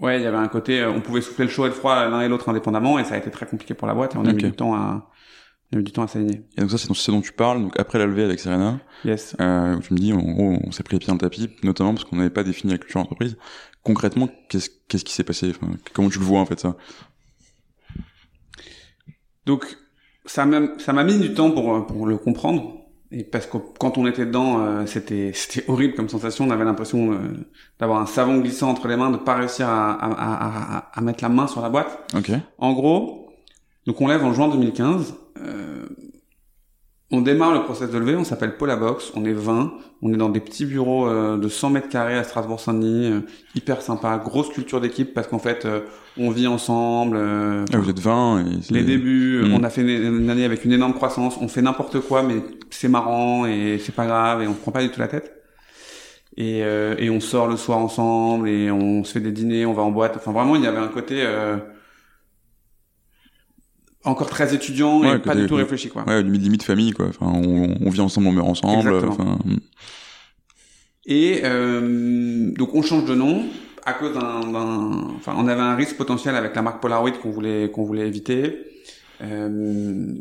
[0.00, 2.08] ouais, il y avait un côté, euh, on pouvait souffler le chaud et le froid
[2.08, 4.14] l'un et l'autre indépendamment, et ça a été très compliqué pour la boîte.
[4.14, 4.36] Et on a Ok.
[4.36, 5.10] mis du temps à,
[5.72, 6.42] on a mis du temps à s'aligner.
[6.56, 7.60] Et donc ça c'est ce dont tu parles.
[7.62, 9.36] Donc après la levée avec Serena, Yes.
[9.40, 11.50] euh, où tu me dis en gros on s'est pris les pieds dans le tapis,
[11.62, 13.36] notamment parce qu'on n'avait pas défini la culture entreprise.
[13.82, 15.50] Concrètement, qu'est-ce qu'est-ce qui s'est passé?
[15.50, 16.76] Enfin, Comment tu le vois en fait ça?
[19.46, 19.76] Donc
[20.32, 22.76] ça m'a ça m'a mis du temps pour pour le comprendre.
[23.12, 26.44] Et parce que quand on était dedans euh, c'était c'était horrible comme sensation.
[26.46, 27.16] On avait l'impression euh,
[27.78, 31.22] d'avoir un savon glissant entre les mains de pas réussir à, à, à, à- mettre
[31.24, 31.98] la main sur la boîte.
[32.16, 32.30] Ok.
[32.58, 33.28] en gros
[33.86, 35.86] donc on lève en juin 2015 euh,
[37.12, 40.28] on démarre le process de levée on s'appelle Polabox on est 20 on est dans
[40.28, 43.20] des petits bureaux euh, de 100 mètres carrés à Strasbourg-Saint-Denis euh,
[43.54, 45.80] hyper sympa grosse culture d'équipe parce qu'en fait euh,
[46.18, 47.16] on vit ensemble
[47.72, 49.54] Ah, vous êtes 20 et les débuts, Mm.
[49.54, 52.36] on a fait une, une année avec une énorme croissance, on fait n'importe quoi, mais
[52.70, 55.32] c'est marrant et c'est pas grave et on se prend pas du tout la tête.
[56.36, 59.72] Et, euh, et on sort le soir ensemble et on se fait des dîners, on
[59.72, 60.14] va en boîte.
[60.16, 61.56] Enfin vraiment, il y avait un côté euh,
[64.04, 66.04] encore très étudiant et pas du tout réfléchi quoi.
[66.06, 67.06] Ouais, limite, limite famille, quoi.
[67.08, 68.94] Enfin, on, on vit ensemble, on meurt ensemble.
[69.06, 69.38] Enfin,
[71.06, 73.44] Et euh, donc on change de nom.
[73.86, 77.30] à cause d'un, d'un- enfin, on avait un risque potentiel avec la marque Polaroid qu'on
[77.30, 78.58] voulait qu'on voulait éviter.
[79.22, 80.14] Euh,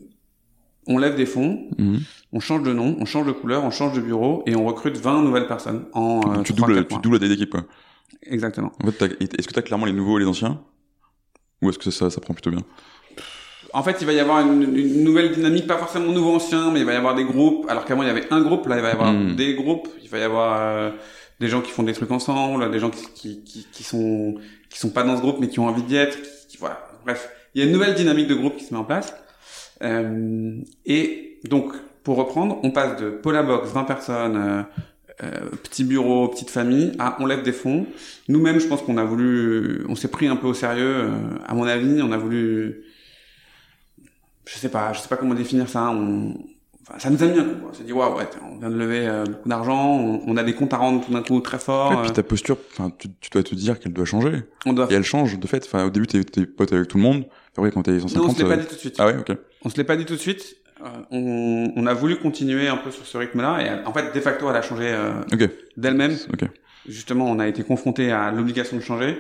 [0.88, 2.00] on lève des fonds, Mhm.
[2.32, 4.96] on change de nom, on change de couleur, on change de bureau et on recrute
[4.98, 7.66] 20 nouvelles personnes en euh, tu 3, doubles, 4 tu doubles taille d'équipe, quoi.
[8.24, 8.72] Exactement.
[8.84, 10.62] En fait, est-ce que t'as clairement les nouveaux et les anciens?
[11.62, 12.62] Ou est-ce que ça, ça prend plutôt bien?
[13.74, 16.80] En fait, il va y avoir une, une nouvelle dynamique, pas forcément nouveau ancien, mais
[16.80, 17.66] il va y avoir des groupes.
[17.70, 19.36] Alors qu'avant il y avait un groupe, là il va y avoir Hmm.
[19.36, 19.88] des groupes.
[20.04, 20.90] Il va y avoir euh,
[21.40, 24.36] des gens qui font des trucs ensemble, des gens qui, qui, qui, qui sont
[24.70, 26.22] qui sont pas dans ce groupe mais qui ont envie d'y être.
[26.22, 26.80] Qui, qui- voilà.
[27.06, 29.14] Bref, il y a une nouvelle dynamique de groupe qui se met en place.
[29.84, 34.62] Euh, et donc, pour reprendre, on passe de Polabox, 20 personnes, euh,
[35.24, 37.86] euh, petit bureau, petite famille, à on lève des fonds.
[38.28, 40.86] Nous-mêmes, je pense qu'on a voulu, on s'est pris un peu au sérieux.
[41.04, 41.10] euh,
[41.48, 42.84] à mon avis, on a voulu,
[44.46, 45.90] je sais pas, je sais pas comment définir ça.
[45.92, 46.34] On,
[46.88, 47.56] enfin, ça nous a mis un coup.
[47.62, 47.70] quoi.
[47.72, 50.44] On s'est dit waouh, ouais, on vient de lever euh, beaucoup d'argent, on, on a
[50.44, 51.94] des comptes à rendre tout d'un coup très forts.
[51.94, 54.44] Et puis euh, ta posture, enfin, tu, tu dois te dire qu'elle doit changer.
[54.66, 54.88] on doit.
[54.92, 55.64] Et elle change, de fait.
[55.66, 57.26] Enfin, au début, t'es, t'es pote avec tout le monde.
[57.58, 58.36] Après, quand t'es Non, on 150...
[58.38, 58.96] se l'est pas euh, dit tout de suite.
[59.00, 59.38] Ah ouais, ok.
[59.64, 60.56] On se l'est pas dit tout de suite.
[61.12, 64.50] On, on a voulu continuer un peu sur ce rythme-là et en fait, de facto,
[64.50, 64.96] elle a changé
[65.76, 66.16] d'elle-même.
[66.32, 66.48] Ok.
[66.88, 69.18] Justement, on a été confronté à l'obligation de changer.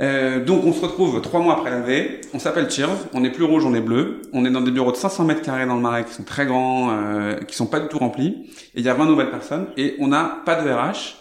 [0.00, 2.20] Euh, donc, on se retrouve trois mois après la V.
[2.32, 2.88] On s'appelle Cheers.
[3.12, 4.22] On est plus rouge, on est bleu.
[4.32, 6.46] On est dans des bureaux de 500 mètres carrés dans le Marais qui sont très
[6.46, 8.48] grands, euh, qui sont pas du tout remplis.
[8.74, 9.66] Et il y a 20 nouvelles personnes.
[9.76, 11.16] Et on n'a pas de RH,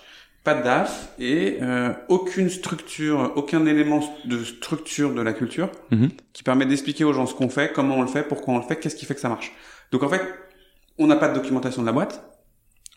[0.45, 6.09] pas de DAF et euh, aucune structure, aucun élément de structure de la culture Mhm.
[6.31, 8.63] qui permet d'expliquer aux gens ce qu'on fait, comment on le fait, pourquoi on le
[8.63, 9.51] fait, qu'est-ce qui fait que ça marche.
[9.91, 10.21] Donc en fait,
[10.97, 12.23] on n'a pas de documentation de la boîte.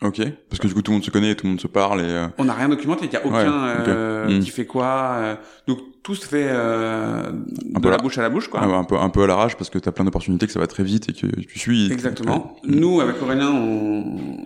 [0.03, 0.21] Ok.
[0.49, 2.05] Parce que du coup, tout le monde se connaît, tout le monde se parle et...
[2.05, 4.39] euh, On n'a rien documenté, il n'y a aucun Ouais, euh, Mm.
[4.41, 4.85] qui fait quoi.
[5.17, 5.35] euh,
[5.67, 8.59] donc tout se fait euh, de peu la bouche à la bouche, quoi.
[8.63, 10.67] ah un peu, un peu à l'arrache parce que t'as plein d'opportunités que ça va
[10.67, 11.91] très vite et que tu suis.
[11.91, 12.57] Exactement.
[12.65, 12.75] Ouais.
[12.75, 14.37] Nous, avec Aurélien, on,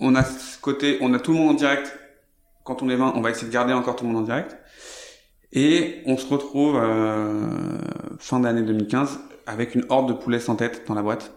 [0.00, 1.96] on a ce côté, on a tout le monde en direct.
[2.64, 4.56] Quand on est 20, on va essayer de garder encore tout le monde en direct.
[5.52, 7.46] Et on se retrouve euh,
[8.18, 11.32] fin d'année 2015 avec une horde de poulets sans tête dans la boîte.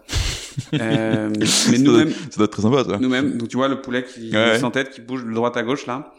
[0.74, 1.30] Euh,
[1.70, 2.98] mais nous-mêmes, ça doit être très sympa, ça.
[2.98, 4.58] nous-mêmes, donc tu vois le poulet qui Ouais.
[4.58, 6.12] sans tête, qui bouge de droite à gauche là.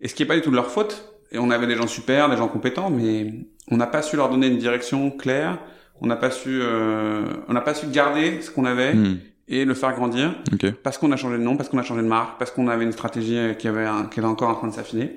[0.00, 1.08] Et ce qui est pas du tout de leur faute.
[1.34, 3.32] Et on avait des gens super, des gens compétents, mais
[3.70, 5.58] on n'a pas su leur donner une direction claire.
[6.00, 9.16] On n'a pas su, euh, on n'a pas su garder ce qu'on avait Hmm.
[9.48, 10.70] et le faire grandir Ok.
[10.82, 12.84] parce qu'on a changé de nom, parce qu'on a changé de marque, parce qu'on avait
[12.84, 15.16] une stratégie qui avait un- qui était encore en train de s'affiner.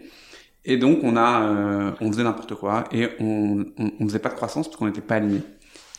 [0.63, 4.29] Et donc on a, euh, on faisait n'importe quoi et on, on, on faisait pas
[4.29, 5.41] de croissance parce qu'on n'était pas aligné.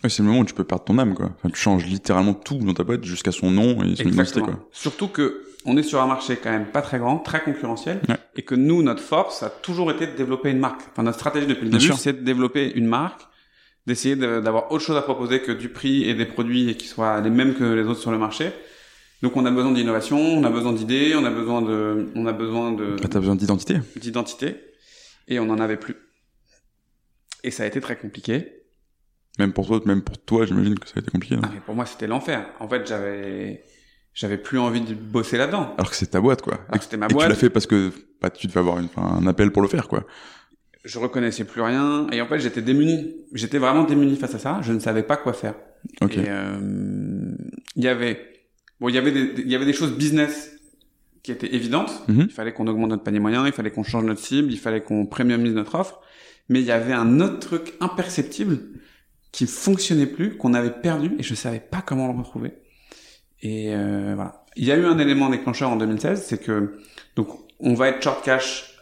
[0.04, 1.30] Ouais, c'est le moment où tu peux perdre ton âme, quoi.
[1.36, 4.46] Enfin, tu changes littéralement tout dans ta boîte jusqu'à son nom et son identité, Exactement.
[4.46, 4.68] quoi.
[4.72, 8.16] Surtout que on est sur un marché quand même pas très grand, très concurrentiel, Ouais.
[8.36, 10.82] et que nous, notre force a toujours été de développer une marque.
[10.92, 13.22] Enfin, notre stratégie depuis le Bien début, c'est de développer une marque,
[13.86, 17.20] d'essayer de- d'avoir autre chose à proposer que du prix et des produits qui soient
[17.20, 18.52] les mêmes que les autres sur le marché.
[19.22, 22.32] Donc, on a besoin d'innovation, on a besoin d'idées, on a besoin de, on a
[22.32, 23.78] besoin de Ah, t'as besoin d'identité.
[23.96, 24.56] d'identité,
[25.26, 25.96] et on n'en avait plus.
[27.42, 28.52] Et ça a été très compliqué.
[29.38, 31.36] Même pour toi, même pour toi, j'imagine que ça a été compliqué.
[31.42, 32.46] Ah, mais pour moi, c'était l'enfer.
[32.60, 33.62] En fait, j'avais,
[34.14, 35.74] j'avais plus envie de bosser là-dedans.
[35.76, 36.54] Alors que c'est ta boîte, quoi.
[36.68, 37.28] Alors que c'était ma Et tu boîte.
[37.28, 40.06] l'as fait parce que bah, tu devais avoir une, un appel pour le faire, quoi.
[40.84, 44.60] je reconnaissais plus rien et en fait j'étais démuni j'étais vraiment démuni face à ça
[44.62, 45.54] je ne savais pas quoi faire
[46.00, 46.16] Ok.
[46.16, 47.34] et euh,
[47.74, 48.20] il y avait
[48.80, 50.52] bon il y avait des il y avait des choses business
[51.24, 52.26] qui étaient évidentes Mhm.
[52.28, 54.80] il fallait qu'on augmente notre panier moyen il fallait qu'on change notre cible il fallait
[54.80, 56.00] qu'on premiumise notre offre
[56.48, 58.58] mais il y avait un autre truc imperceptible
[59.36, 62.52] qui fonctionnait plus qu'on avait perdu et je savais pas comment le retrouver
[63.42, 66.78] et euh, voilà il y a eu un élément déclencheur en 2016 c'est que
[67.16, 67.28] donc
[67.60, 68.72] on va être short cash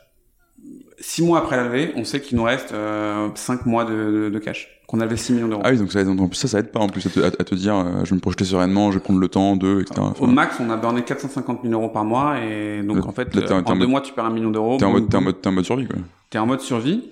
[1.01, 4.31] six mois après la levée, on sait qu'il nous reste euh, cinq mois de, de,
[4.31, 4.69] de cash.
[4.87, 5.63] Qu'on a levé 6 millions d'euros.
[5.65, 7.21] Ah oui, donc ça, aide- en plus, ça, ça aide pas en plus à te,
[7.21, 9.57] à- à te dire, euh, je vais me projeter sereinement, je vais prendre le temps
[9.57, 10.01] de, etc.
[10.21, 13.63] Au max, on a burné 450 000 euros par mois et donc en fait, là,
[13.67, 14.77] en- deux mois, tu perds un million d'euros.
[14.79, 15.25] t'es en Boum, mode, t'es en boum.
[15.27, 15.97] mode, t'es en mode survie, quoi.
[16.31, 17.03] T'es en mode survie.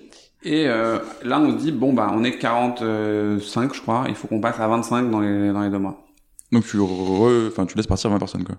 [0.45, 4.27] Et euh, là, on se dit, bon, bah, on est 45, je crois, il faut
[4.27, 6.03] qu'on passe à 25 dans les, dans les deux mois.
[6.51, 8.55] Donc tu re, enfin, tu laisses partir 20 personnes, quoi.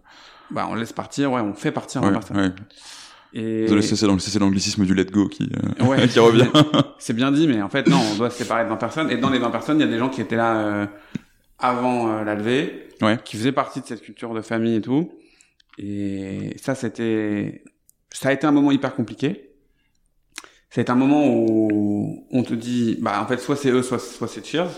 [0.51, 2.37] Bah, on laisse partir, ouais, on fait partir 20 Ouais, personnes.
[2.39, 2.51] ouais.
[3.37, 3.67] Et...
[3.83, 6.07] C'est c'est l'ang- c'est l'anglicisme du let go qui, euh, Ouais.
[6.09, 6.49] qui revient.
[6.99, 9.11] C'est bien dit, mais en fait, non, on doit se séparer de 20 personnes.
[9.11, 10.87] Et dans les 20 personnes, il y a des gens qui étaient là euh,
[11.59, 13.19] avant euh, la levée, Ouais.
[13.25, 15.11] qui faisaient partie de cette culture de famille et tout.
[15.79, 17.65] Et ça, c'était...
[18.13, 19.51] Ça a été un moment hyper compliqué.
[20.81, 24.29] Été un moment où on te dit, bah en fait, soit c'est eux, soit, soit
[24.29, 24.71] c'est Cheers.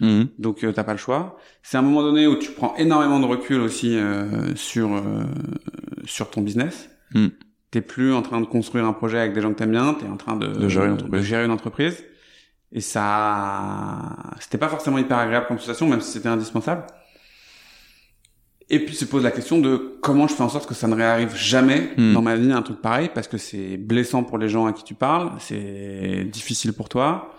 [0.00, 0.28] Mhm.
[0.38, 1.36] Donc euh, t'as pas le choix.
[1.62, 5.24] C'est un moment donné où tu prends énormément de recul aussi euh, sur euh,
[6.04, 6.90] sur ton business.
[7.14, 7.28] Mm.
[7.70, 9.94] T'es plus en train de construire un projet avec des gens que t'aimes bien.
[9.94, 11.20] T'es en train de, De gérer une entreprise.
[11.20, 12.04] de gérer une entreprise.
[12.72, 16.84] Et ça, c'était pas forcément hyper agréable comme situation, même si c'était indispensable.
[18.70, 20.94] Et puis se pose la question de comment je fais en sorte que ça ne
[20.94, 22.14] réarrive jamais Hmm.
[22.14, 24.82] dans ma vie un truc pareil parce que c'est blessant pour les gens à qui
[24.84, 27.34] tu parles, c'est difficile pour toi,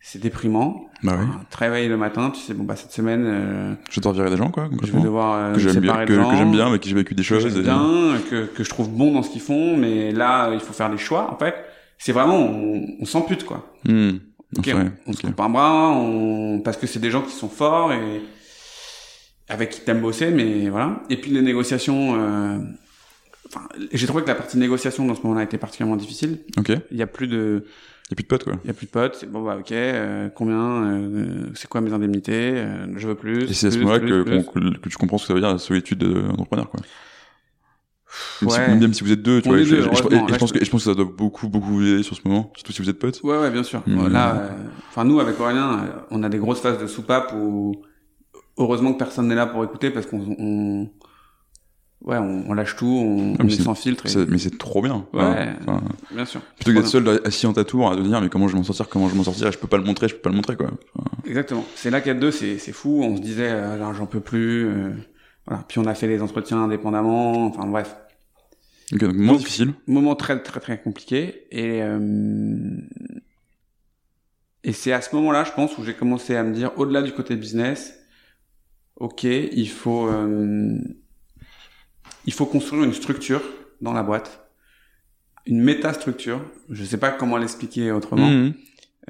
[0.00, 0.86] c'est déprimant.
[1.04, 1.26] Bah oui.
[1.28, 4.30] Enfin, te réveilles le matin, tu sais bon bah cette semaine euh, Je dois virer
[4.30, 6.66] des gens, quoi, je vais devoir euh, Que me j'aime bien, que, que j'aime bien,
[6.66, 7.42] avec qui j'ai vécu des que choses.
[7.48, 10.60] j'aime et- bien, que, que je trouve bon dans ce qu'ils font, mais là il
[10.60, 11.54] faut faire des choix en fait.
[11.98, 13.72] C'est vraiment on, on s'ampute quoi.
[13.84, 14.10] Hmm.
[14.56, 15.26] Ok, vrai, on se ok.
[15.26, 16.60] coupe un bras, on...
[16.64, 18.22] parce que c'est des gens qui sont forts et
[19.48, 21.02] avec qui t'aimes bosser, mais voilà.
[21.10, 22.58] Et puis les négociations, euh...
[23.46, 26.38] enfin, j'ai trouvé que la partie négociation dans ce moment-là était particulièrement difficile.
[26.58, 26.72] Ok.
[26.90, 27.64] Il y a plus de,
[28.10, 28.54] Y a plus de potes, quoi.
[28.64, 29.16] il y a plus de potes.
[29.20, 33.44] C'est bon bah ok, euh, combien, euh, c'est quoi mes indemnités, euh, je veux plus.
[33.44, 35.98] Et c'est à ce moment-là que, tu comprends ce que ça veut dire la solitude
[36.04, 36.80] d'entrepreneur, quoi.
[38.40, 38.74] Même, si, Ouais.
[38.74, 39.62] même si vous êtes deux, tu On vois.
[39.62, 39.88] je- deux, je-
[40.38, 42.50] pense que, et je pense que ça doit beaucoup, beaucoup vous aider sur ce moment,
[42.54, 43.20] surtout si vous êtes potes.
[43.22, 43.82] Ouais, ouais, bien sûr.
[43.86, 44.08] Mhm.
[44.08, 44.48] Là, euh,
[44.88, 47.76] enfin nous avec Aurélien, euh, on a des grosses phases de soupape où
[48.58, 50.82] heureusement que personne n'est là pour écouter parce qu'on, on...
[52.02, 54.06] ouais, on, on lâche tout, on, Ah, on mais est c'est- sans filtre.
[54.06, 55.06] et- Ça- Mais c'est trop bien.
[55.12, 55.48] Ouais.
[55.62, 56.40] Enfin, Bien sûr.
[56.56, 58.58] plutôt que d'être seul assis en ta tour à te dire, mais comment je vais
[58.58, 60.30] m'en sortir, comment je vais m'en sortir, je peux pas le montrer, je peux pas
[60.30, 60.70] le montrer, quoi.
[60.96, 61.64] Enfin, Exactement.
[61.76, 63.00] C'est là a deux, c'est, c'est fou.
[63.02, 64.66] On se disait, euh, là, j'en peux plus.
[64.66, 64.90] euh,
[65.46, 65.64] voilà.
[65.68, 67.46] Puis on a fait les entretiens indépendamment.
[67.46, 67.96] Enfin bref,
[68.92, 69.72] ok, donc Donc- difficile.
[69.86, 71.46] moment très très très compliqué.
[71.50, 72.76] Et euh,
[74.64, 77.12] et c'est à ce moment-là, je pense, où j'ai commencé à me dire, au-delà du
[77.12, 77.97] côté business,
[78.98, 80.78] ok, il faut euh,
[82.26, 83.42] il faut construire une structure
[83.80, 84.50] dans la boîte,
[85.46, 86.40] une métastructure.
[86.68, 88.28] Je sais pas comment l'expliquer autrement.
[88.28, 88.54] Mhm.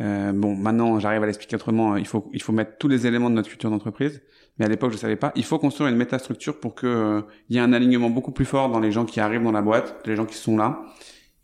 [0.00, 1.96] Euh, bon, maintenant, j'arrive à l'expliquer autrement.
[1.96, 4.22] Il faut, il faut mettre tous les éléments de notre culture d'entreprise.
[4.58, 5.32] Mais à l'époque, je savais pas.
[5.36, 8.44] Il faut construire une métastructure pour que euh, il y ait un alignement beaucoup plus
[8.44, 10.80] fort dans les gens qui arrivent dans la boîte, les gens qui sont là,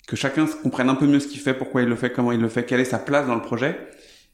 [0.07, 2.41] que chacun comprenne un peu mieux ce qu'il fait, pourquoi il le fait, comment il
[2.41, 3.79] le fait, quelle est sa place dans le projet,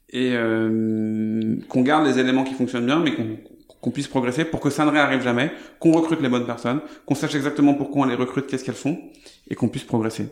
[0.09, 3.37] et euh, qu'on garde les éléments qui fonctionnent bien, mais qu'on
[3.81, 7.15] qu'on puisse progresser pour que ça ne réarrive jamais, qu'on recrute les bonnes personnes, qu'on
[7.15, 8.99] sache exactement pourquoi on les recrute, qu'est-ce qu'elles font,
[9.49, 10.27] et qu'on puisse progresser.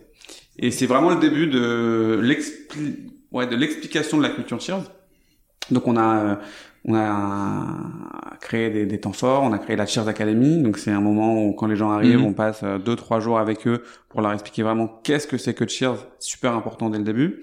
[0.59, 4.83] Et c'est vraiment le début de l'expli- ouais, de l'explication de la culture Cheers.
[5.71, 6.35] Donc on a euh,
[6.85, 10.62] on a créé des, des temps forts, on a créé la Cheers Academy.
[10.63, 12.25] Donc c'est un moment où quand les gens arrivent, Mhm.
[12.25, 15.53] on passe euh, deux trois jours avec eux pour leur expliquer vraiment qu'est-ce que c'est
[15.53, 15.97] que Cheers.
[16.19, 17.41] Super important dès le début.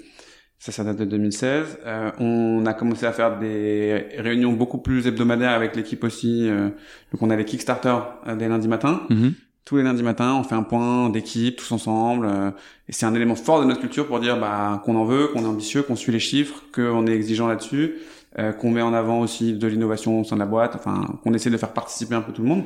[0.59, 1.79] Ça, ça date de 2016.
[1.85, 6.49] Euh, on a commencé à faire des réunions beaucoup plus hebdomadaires avec l'équipe aussi.
[6.49, 6.69] euh,
[7.12, 7.95] donc on a les Kickstarter
[8.27, 9.35] euh, dès lundi matin Mhm.
[9.66, 12.27] tous les lundis matins, on fait un point d'équipe tous ensemble.
[12.27, 12.51] euh,
[12.88, 15.42] et c'est un élément fort de notre culture pour dire bah, qu'on en veut, qu'on
[15.42, 17.97] est ambitieux, qu'on suit les chiffres, qu'on est exigeant là-dessus,
[18.38, 21.35] euh, qu'on met en avant aussi de l'innovation au sein de la boîte, enfin qu'on
[21.35, 22.64] essaie de faire participer un peu tout le monde.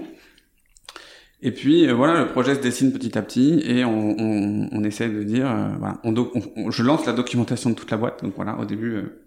[1.43, 4.85] Et puis euh, voilà, le projet se dessine petit à petit et on, on, on
[4.85, 8.23] essaie de dire, euh, voilà, on on- je lance la documentation de toute la boîte.
[8.23, 9.21] Donc voilà, au début, euh,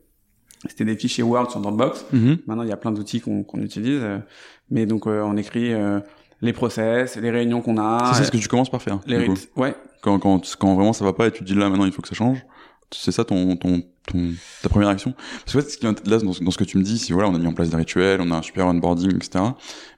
[0.67, 2.06] c'était des fichiers Word sur Dropbox.
[2.13, 2.38] Mhm.
[2.47, 4.19] Maintenant, il y a plein d'outils qu'on qu'on utilise, euh,
[4.69, 5.99] mais donc euh, on écrit euh,
[6.41, 8.99] les process, les réunions qu'on a, c'est ce que tu commences par faire.
[9.08, 9.49] les rites.
[9.56, 11.91] Ouais, Quand, quand, quand vraiment ça va pas et tu te dis là maintenant il
[11.91, 12.45] faut que ça change,
[12.93, 13.58] c'est ça ton,
[14.62, 15.13] ta première action?
[15.45, 17.29] Parce que fait, ce qui là, dans, dans ce que tu me dis, c'est voilà,
[17.29, 19.43] on a mis en place des rituels, on a un super onboarding, etc.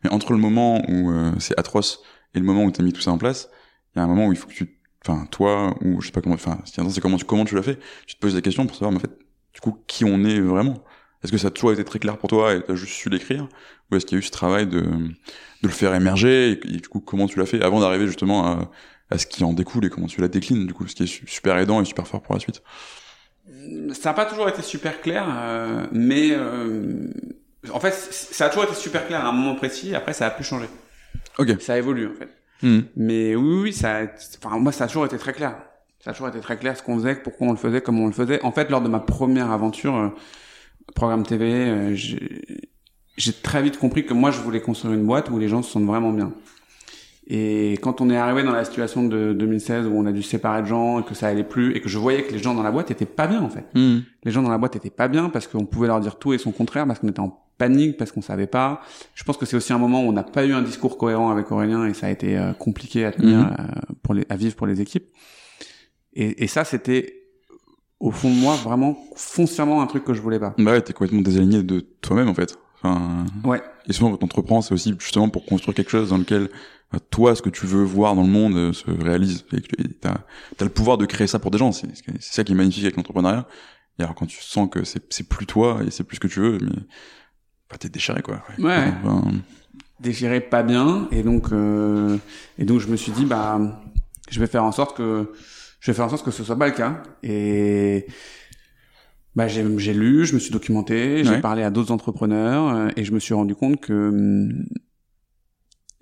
[0.03, 2.01] Mais entre le moment où euh, c'est atroce
[2.33, 3.49] et le moment où tu as mis tout ça en place,
[3.95, 6.11] il y a un moment où il faut que tu, enfin, toi, ou je sais
[6.11, 7.79] pas comment, enfin, ce qui est important, c'est comment tu, comment tu l'as fait.
[8.05, 9.17] Tu te poses des questions pour savoir, mais en fait,
[9.53, 10.83] du coup, qui on est vraiment?
[11.23, 13.47] Est-ce que ça a toujours été très clair pour toi et t'as juste su l'écrire?
[13.89, 15.17] Ou est-ce qu'il y a eu ce travail de, de
[15.63, 18.71] le faire émerger et, et du coup, comment tu l'as fait avant d'arriver justement à,
[19.09, 21.07] à ce qui en découle et comment tu la déclines, du coup, ce qui est
[21.07, 22.61] su- super aidant et super fort pour la suite.
[23.93, 27.07] ça n'a pas toujours été super clair, euh, mais euh,
[27.71, 29.93] en fait, ça a toujours été super clair à un moment précis.
[29.95, 30.67] Après, ça a pu changer.
[31.37, 31.61] Ok.
[31.61, 32.29] Ça évolue en fait.
[32.63, 32.85] Mhm.
[32.95, 34.05] Mais oui, oui, ça, a-
[34.43, 35.55] enfin moi, ça a toujours été très clair.
[35.99, 38.07] Ça a toujours été très clair ce qu'on faisait, pourquoi on le faisait, comment on
[38.07, 38.41] le faisait.
[38.43, 40.09] En fait, lors de ma première aventure, euh,
[40.95, 42.69] programme TV, euh, j'ai
[43.17, 45.71] j'ai très vite compris que moi, je voulais construire une boîte où les gens se
[45.71, 46.33] sentent vraiment bien.
[47.27, 50.29] Et quand on est arrivé dans la situation de 2016 où on a dû se
[50.29, 52.53] séparer de gens et que ça allait plus et que je voyais que les gens
[52.53, 53.65] dans la boîte étaient pas bien en fait.
[53.73, 54.03] Mhm.
[54.23, 56.37] Les gens dans la boîte étaient pas bien parce qu'on pouvait leur dire tout et
[56.37, 58.81] son contraire parce qu'on était en panique parce qu'on savait pas.
[59.15, 61.31] Je pense que c'est aussi un moment où on n'a pas eu un discours cohérent
[61.31, 63.55] avec Aurélien et ça a été euh, compliqué à tenir Mhm.
[63.59, 65.05] euh, pour les, à vivre pour les équipes.
[66.13, 67.23] Et, et ça, c'était
[67.99, 70.53] au fond de moi vraiment foncièrement un truc que je voulais pas.
[70.59, 72.55] Bah ouais, t'es complètement désaligné de toi-même, en fait.
[72.85, 73.61] Enfin, Ouais.
[73.87, 76.49] et souvent, quand t'entreprends, c'est aussi justement pour construire quelque chose dans lequel
[76.93, 79.45] euh, toi, ce que tu veux voir dans le monde euh, se réalise.
[79.53, 80.17] Et tu as,
[80.63, 81.71] le pouvoir de créer ça pour des gens.
[81.71, 81.87] C'est
[82.19, 83.47] ça qui est magnifique avec l'entrepreneuriat.
[83.99, 86.39] Et alors, quand tu sens que c'est plus toi et c'est plus ce que tu
[86.39, 86.71] veux, mais
[87.69, 88.43] bah, t'es déchiré, quoi.
[88.59, 88.93] Ouais.
[89.03, 89.31] Enfin,
[89.99, 92.17] déchiré pas bien et donc euh,
[92.57, 93.59] et donc je me suis dit bah
[94.29, 95.31] je vais faire en sorte que
[95.79, 98.05] je vais faire en sorte que ce soit pas le cas et
[99.35, 101.41] bah j'ai j'ai lu je me suis documenté j'ai Ouais.
[101.41, 104.65] parlé à d'autres entrepreneurs euh, et je me suis rendu compte que hum,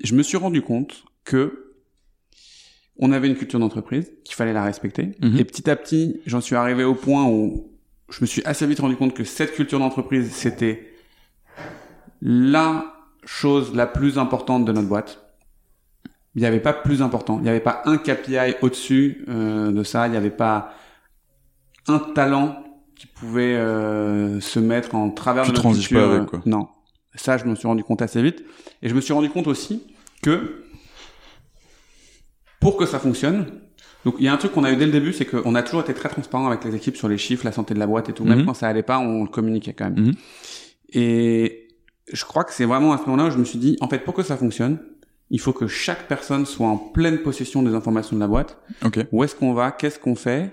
[0.04, 1.60] je me suis rendu compte que
[3.00, 5.14] on avait une culture d'entreprise, qu'il fallait la respecter.
[5.20, 5.38] Mhm.
[5.40, 7.72] Et petit à petit, j'en suis arrivé au point où
[8.10, 10.94] je me suis assez vite rendu compte que cette culture d'entreprise, c'était
[12.22, 12.94] la
[13.26, 15.26] chose la plus importante de notre boîte.
[16.36, 17.38] Il n'y avait pas plus important.
[17.40, 20.08] Il n'y avait pas un KPI au-dessus euh, de ça.
[20.08, 20.74] Il n'y avait pas
[21.88, 22.63] un talent
[23.04, 26.08] qui pouvait euh, se mettre en travers Tu de notre transiges culture.
[26.10, 26.42] pas avec, quoi.
[26.46, 26.68] Non.
[27.16, 28.44] Ça, je me suis rendu compte assez vite.
[28.82, 29.84] Et je me suis rendu compte aussi
[30.22, 30.64] que
[32.62, 33.48] pour que ça fonctionne,
[34.06, 35.64] donc il y a un truc qu'on a eu dès le début, c'est qu'on a
[35.64, 38.08] toujours été très transparent avec les équipes sur les chiffres, la santé de la boîte
[38.08, 38.24] et tout.
[38.24, 38.46] Même Mhm.
[38.46, 40.06] quand ça allait pas, on le communiquait quand même.
[40.08, 40.14] Mhm.
[40.94, 41.68] Et
[42.12, 44.00] je crois que c'est vraiment à ce moment-là où je me suis dit, en fait,
[44.00, 44.80] pour que ça fonctionne,
[45.30, 48.58] il faut que chaque personne soit en pleine possession des informations de la boîte.
[48.86, 49.00] Ok.
[49.12, 49.72] Où est-ce qu'on va?
[49.72, 50.52] Qu'est-ce qu'on fait?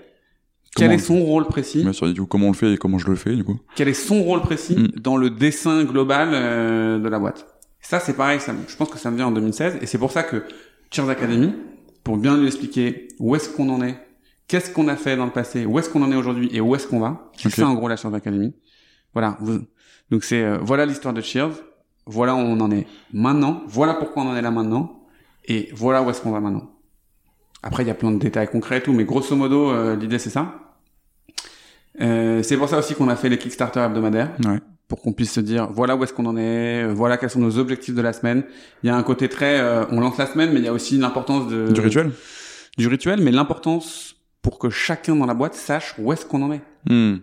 [0.75, 2.73] Comment Quel est on- son rôle précis Bien sûr, du coup, comment on le fait
[2.73, 3.59] et comment je le fais, du coup.
[3.75, 4.99] Quel est son rôle précis Mm.
[5.01, 7.45] dans le dessin global euh, de la boîte?
[7.81, 8.39] Ça, c'est pareil.
[8.39, 10.43] Ça, je pense que ça me vient en 2016, et c'est pour ça que
[10.91, 11.53] Cheers Academy,
[12.03, 13.97] pour bien lui expliquer où est-ce qu'on en est,
[14.47, 16.73] qu'est-ce qu'on a fait dans le passé, où est-ce qu'on en est aujourd'hui et où
[16.75, 17.31] est-ce qu'on va.
[17.37, 17.55] C'est Ok.
[17.55, 18.53] ça en gros la Cheers Academy.
[19.13, 19.37] Voilà.
[19.41, 19.59] vous-
[20.09, 21.51] Donc c'est euh, voilà l'histoire de Cheers.
[22.05, 23.61] Voilà où on en est maintenant.
[23.67, 25.03] Voilà pourquoi on en est là maintenant.
[25.45, 26.69] Et voilà où est-ce qu'on va maintenant.
[27.63, 30.17] Après, il y a plein de détails concrets et tout, mais grosso modo, euh, l'idée
[30.19, 30.55] c'est ça.
[32.01, 34.59] Euh, c'est pour ça aussi qu'on a fait les Kickstarter hebdomadaires Ouais.
[34.87, 37.39] pour qu'on puisse se dire voilà où est-ce qu'on en est, euh, voilà quels sont
[37.41, 38.43] nos objectifs de la semaine.
[38.83, 40.73] Il y a un côté très euh, on lance la semaine, mais il y a
[40.73, 42.11] aussi l'importance de Du rituel
[42.77, 46.53] du rituel, mais l'importance pour que chacun dans la boîte sache où est-ce qu'on en
[46.53, 46.61] est.
[46.89, 47.17] Hmm.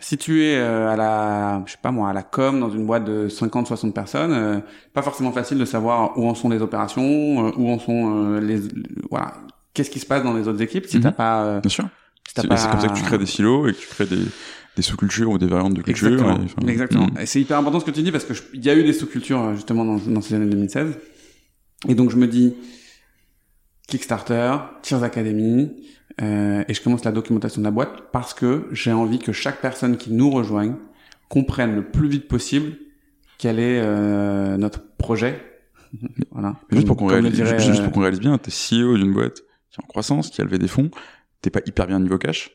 [0.00, 2.86] Si tu es euh, à la, je sais pas moi, à la com dans une
[2.86, 4.58] boîte de 50-60 personnes, euh,
[4.92, 7.02] pas forcément facile de savoir où en sont les opérations,
[7.46, 8.60] euh, où en sont euh, les,
[9.10, 9.34] voilà,
[9.74, 11.02] qu'est-ce qui se passe dans les autres équipes si Mhm.
[11.04, 11.88] t'as pas, euh, Bien sûr.
[12.26, 13.86] si t'as C'est pas- c'est comme ça que tu crées des silos et que tu
[13.86, 14.18] crées des,
[14.74, 16.08] des sous-cultures ou des variantes de culture.
[16.08, 16.36] Exactement.
[16.40, 17.06] et, enfin, Exactement.
[17.06, 17.18] hmm.
[17.20, 18.92] Et c'est hyper important ce que tu dis parce que il y a eu des
[18.92, 20.98] sous-cultures euh, justement dans, dans ces années 2016.
[21.88, 22.56] Et donc je me dis
[23.86, 25.70] Kickstarter, Tears Academy,
[26.22, 29.60] euh, et je commence la documentation de la boîte parce que j'ai envie que chaque
[29.60, 30.74] personne qui nous rejoigne
[31.28, 32.72] comprenne le plus vite possible
[33.38, 35.42] quel est euh, notre projet.
[36.30, 36.56] voilà.
[36.70, 39.12] Mais juste pour qu'on réalise, dirait, juste euh, pour qu'on réalise bien, t'es CEO d'une
[39.12, 40.90] boîte qui est en croissance, qui a levé des fonds,
[41.42, 42.50] t'es pas hyper bien niveau cash,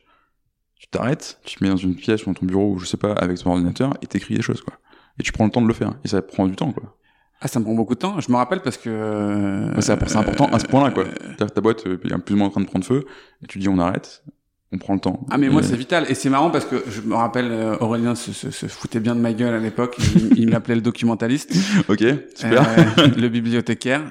[0.76, 2.98] tu t'arrêtes, tu te mets dans une pièce ou dans ton bureau ou je sais
[2.98, 4.74] pas avec ton ordinateur et t'écris des choses quoi.
[5.20, 6.98] Et tu prends le temps de le faire et ça prend du temps quoi.
[7.44, 8.20] Ah, ça me prend beaucoup de temps.
[8.20, 11.06] Je me rappelle parce que euh, Ouais, c'est c'est important à ce point-là quoi.
[11.06, 13.04] euh, ta boîte euh, est plus ou moins en train de prendre feu
[13.44, 14.24] et tu dis on arrête,
[14.72, 15.26] on prend le temps.
[15.32, 18.14] Ah mais moi c'est vital et c'est marrant parce que je me rappelle euh, Aurélien
[18.14, 21.52] se, se, se foutait bien de ma gueule à l'époque, il, il m'appelait le documentaliste,
[21.90, 22.04] Ok,
[22.36, 22.64] super.
[23.00, 24.04] euh, le bibliothécaire,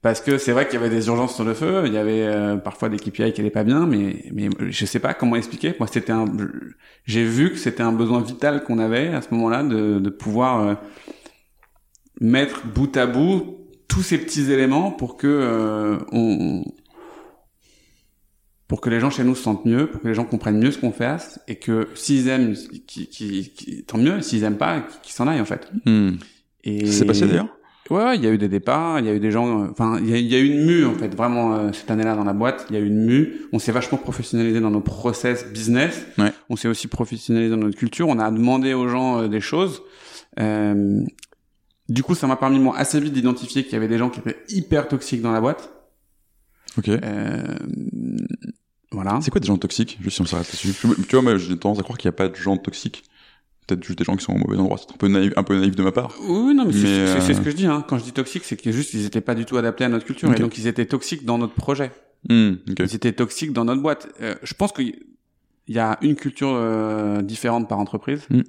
[0.00, 2.22] parce que c'est vrai qu'il y avait des urgences sur le feu, il y avait
[2.22, 5.74] euh, parfois des KPI qui allaient pas bien, mais mais je sais pas comment expliquer.
[5.78, 6.24] Moi c'était un,
[7.04, 10.60] j'ai vu que c'était un besoin vital qu'on avait à ce moment-là de, de pouvoir
[10.60, 10.74] euh,
[12.22, 13.58] mettre bout à bout
[13.88, 16.64] tous ces petits éléments pour que euh, on
[18.68, 20.70] pour que les gens chez nous se sentent mieux, pour que les gens comprennent mieux
[20.70, 22.54] ce qu'on fait, et que s'ils aiment,
[22.86, 24.22] qui, qui, qui- tant mieux.
[24.22, 25.70] S'ils aiment pas, qu'ils s'en aillent en fait.
[25.84, 26.12] Hmm.
[26.64, 27.48] Et C'est passé d'ailleurs?
[27.90, 29.98] Ouais, il y a eu des départs, il y a eu des gens, euh, enfin,
[30.00, 32.14] il y a, il y a eu une mue en fait, vraiment euh, cette année-là
[32.14, 33.42] dans la boîte, il y a eu une mue.
[33.52, 36.06] On s'est vachement professionnalisé dans nos process business.
[36.16, 36.32] Ouais.
[36.48, 38.08] On s'est aussi professionnalisé dans notre culture.
[38.08, 39.82] On a demandé aux gens euh, des choses.
[40.40, 41.02] Euh,
[41.92, 44.20] du coup, ça m'a permis moi assez vite d'identifier qu'il y avait des gens qui
[44.20, 45.70] étaient hyper toxiques dans la boîte.
[46.78, 46.88] Ok.
[46.88, 47.56] Euh,
[48.90, 49.18] voilà.
[49.22, 49.98] C'est quoi des gens toxiques?
[50.02, 50.72] Juste si on s'arrête là-dessus.
[51.08, 53.04] Tu vois, moi j'ai tendance à croire qu'il n'y a pas de gens toxiques.
[53.66, 54.76] Peut-être juste des gens qui sont au mauvais endroit.
[54.78, 56.14] C'est un peu naïf, un peu naïf de ma part.
[56.22, 57.66] Oui, non, mais, c'est- Mais, c'est c'est euh, ce que je dis.
[57.66, 57.84] Hein.
[57.88, 60.04] Quand je dis toxique, c'est que juste ils étaient pas du tout adaptés à notre
[60.04, 61.92] culture et donc ils étaient toxiques dans notre projet.
[62.28, 62.78] Hmm, ok.
[62.80, 64.08] Ils étaient toxiques dans notre boîte.
[64.20, 64.94] Euh, je pense qu'il
[65.68, 68.22] y a une culture euh, différente par entreprise.
[68.30, 68.40] Mm.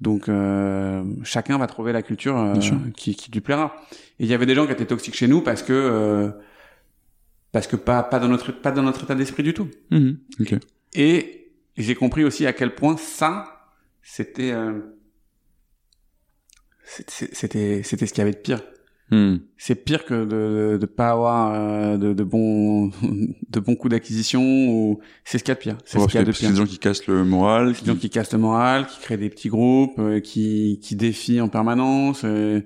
[0.00, 2.54] Donc euh, chacun va trouver la culture euh,
[2.94, 3.74] qui, qui lui plaira.
[4.18, 6.30] Et il y avait des gens qui étaient toxiques chez nous parce que euh,
[7.52, 9.68] parce que pas pas dans notre pas dans notre état d'esprit du tout.
[9.90, 10.56] Hmm, ok.
[10.94, 14.80] Et j'ai compris aussi à quel point ça c'était euh,
[16.84, 18.62] c'était c'était c'était ce qu'il y avait de pire.
[19.10, 19.36] Hmm.
[19.56, 22.90] C'est pire que de de pas avoir euh, de, de bons
[23.50, 25.78] de bons coups d'acquisition ou c'est ce qu'il y a de pire.
[25.84, 26.50] C'est ce qu'il y a de c'est pire.
[26.50, 27.72] des gens qui cassent le moral.
[27.72, 31.40] Des gens qui cassent le moral, qui créent des petits groupes, euh, qui qui défient
[31.40, 32.22] en permanence.
[32.24, 32.62] euh,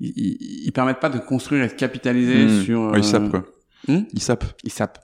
[0.00, 2.62] ils, ils, ils permettent pas de construire et de capitaliser Hmm.
[2.64, 2.80] sur.
[2.90, 3.44] Ouais, ils euh, sapent quoi.
[3.86, 4.00] Hmm?
[4.14, 4.54] Ils sapent.
[4.64, 4.98] Ils sapent.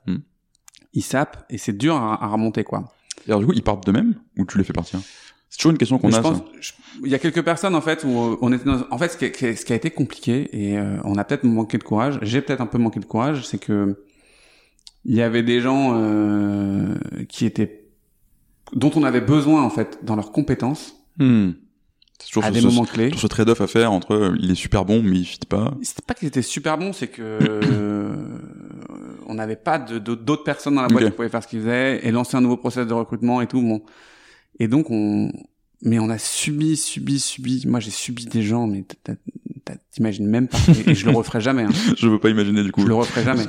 [0.94, 2.90] Ils sapent et c'est dur à, à remonter quoi.
[3.26, 4.98] Et alors du coup, ils partent d'eux-mêmes ou tu les fais partir?
[5.50, 6.22] C'est toujours une question qu'on a.
[7.04, 9.56] il y a quelques personnes en fait où on était dans, en fait ce qui,
[9.56, 12.18] ce a été compliqué et euh, on a peut-être manqué de courage.
[12.22, 14.02] J'ai peut-être un peu manqué de courage, c'est que
[15.04, 16.94] il y avait des gens euh,
[17.28, 17.84] qui étaient
[18.74, 20.94] dont on avait besoin en fait dans leurs compétences.
[21.18, 21.50] Hmm.
[22.20, 23.06] C'est toujours à ce- des ce- moments clés.
[23.08, 25.74] toujours ce trade-off à faire entre euh, il est super bon mais il fit pas.
[25.82, 28.14] C'était pas qu'il était super bon, c'est que euh,
[29.26, 31.60] on n'avait pas de- de- d'autres personnes dans la boîte qui pouvaient faire ce qu'ils
[31.60, 33.60] faisaient et lancer un nouveau process de recrutement et tout.
[33.62, 33.82] Bon,
[34.60, 35.32] et donc on,
[35.82, 37.64] mais on a subi, subi, subi.
[37.66, 38.84] Moi, j'ai subi des gens, mais
[39.90, 40.58] t'imagines même pas.
[40.68, 41.62] Et, et je le referai jamais.
[41.64, 41.70] Hein.
[41.96, 42.82] Je veux pas imaginer du coup.
[42.82, 43.44] Je le referai jamais.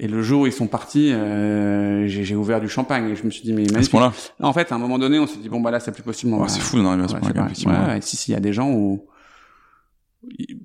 [0.00, 3.30] Et le jour où ils sont partis, euh, j'ai ouvert du champagne et je me
[3.30, 5.48] suis dit mais À ce point-là, En fait, à un moment donné, on s'est dit
[5.48, 6.32] bon bah là c'est plus possible.
[6.34, 7.16] Ouais, c'est fou d'en arriver à ce
[7.64, 9.06] point-là, ouais, si, si, il y a des gens où,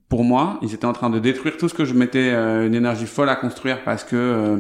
[0.08, 2.76] pour moi, ils étaient en train de détruire tout ce que je mettais euh, une
[2.76, 4.58] énergie folle à construire parce que, euh,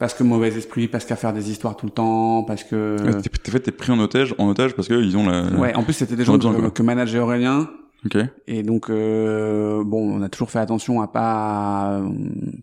[0.00, 3.20] parce que mauvais esprit, parce qu'à faire des histoires tout le temps, parce que, Ouais,
[3.22, 5.44] t'es- fait, t'es pris en otage, en otage parce que ils ont la.
[5.56, 7.70] ouais, en plus c'était des gens que, que manageait Aurélien.
[8.06, 8.16] Ok.
[8.46, 12.00] Et donc, euh, bon, on a toujours fait attention à pas,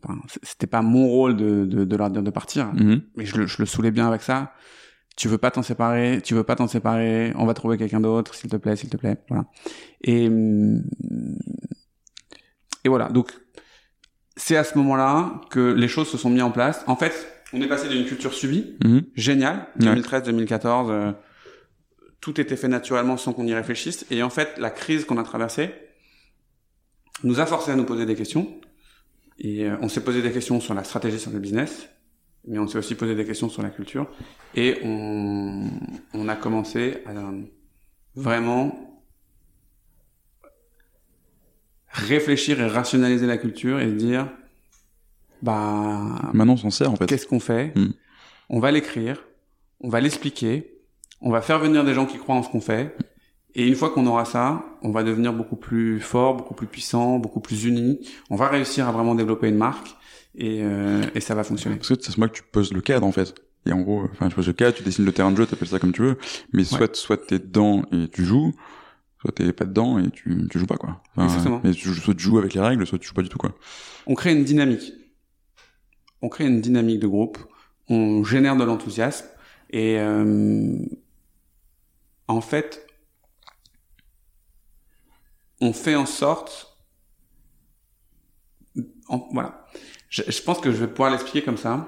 [0.03, 3.01] enfin, c'était pas mon rôle de, de, de leur dire de partir Mhm.
[3.15, 4.53] mais je le, je le saoulais bien avec ça.
[5.15, 8.33] Tu veux pas t'en séparer, tu veux pas t'en séparer, on va trouver quelqu'un d'autre,
[8.33, 9.45] s'il te plaît, s'il te plaît, voilà.
[10.03, 10.81] Et hum,
[12.83, 13.09] et voilà.
[13.09, 13.31] Donc
[14.37, 16.83] c'est à ce moment-là que les choses se sont mises en place.
[16.87, 19.01] En fait, on est passé d'une culture subie, Mhm.
[19.15, 19.85] géniale, Ouais.
[19.95, 21.11] 2013-2014, euh,
[22.21, 24.05] tout était fait naturellement sans qu'on y réfléchisse.
[24.11, 25.71] Et en fait, la crise qu'on a traversée
[27.23, 28.47] nous a forcé à nous poser des questions.
[29.39, 31.89] Et euh, on s'est posé des questions sur la stratégie, sur le business,
[32.47, 34.07] mais on s'est aussi posé des questions sur la culture.
[34.55, 35.69] Et on,
[36.13, 37.41] on a commencé à euh,
[38.15, 38.86] vraiment
[41.97, 44.27] réfléchir et rationaliser la culture et dire,
[45.41, 47.05] bah, Maintenant, on s'en sert en fait.
[47.05, 47.73] qu'est-ce qu'on fait?
[47.75, 47.93] Mm.
[48.49, 49.23] On va l'écrire,
[49.81, 50.81] on va l'expliquer,
[51.21, 52.95] on va faire venir des gens qui croient en ce qu'on fait.
[53.55, 57.17] Et une fois qu'on aura ça, on va devenir beaucoup plus fort, beaucoup plus puissant,
[57.17, 57.99] beaucoup plus uni.
[58.29, 59.95] On va réussir à vraiment développer une marque
[60.35, 61.77] et, euh, et ça va fonctionner.
[61.77, 63.33] Parce que c'est ce moment que tu poses le cadre en fait.
[63.65, 65.67] Et en gros, enfin, tu poses le cadre, tu dessines le terrain de jeu, t'appelles
[65.69, 66.17] ça comme tu veux.
[66.53, 68.53] Mais soit, soit t'es dedans et tu joues,
[69.27, 71.01] soit t'es pas dedans et tu, tu joues pas quoi.
[71.15, 71.59] Enfin, Exactement.
[71.73, 73.53] Tu, soit tu joues avec les règles, soit tu joues pas du tout quoi.
[74.05, 74.93] On crée une dynamique.
[76.21, 77.37] On crée une dynamique de groupe.
[77.89, 79.25] On génère de l'enthousiasme
[79.69, 80.77] et euh,
[82.27, 82.85] en fait,
[85.61, 86.77] on fait en sorte,
[89.07, 89.65] en- voilà.
[90.09, 91.87] Je, je pense que je vais pouvoir l'expliquer comme ça.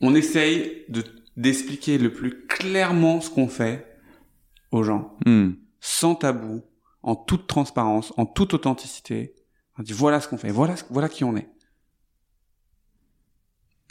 [0.00, 1.02] On essaye de
[1.36, 3.86] d'expliquer le plus clairement ce qu'on fait
[4.70, 5.52] aux gens Hmm.
[5.84, 6.62] Sans tabou,
[7.02, 9.34] en toute transparence, en toute authenticité.
[9.78, 11.48] On dit voilà ce qu'on fait, voilà, ce- voilà qui on est.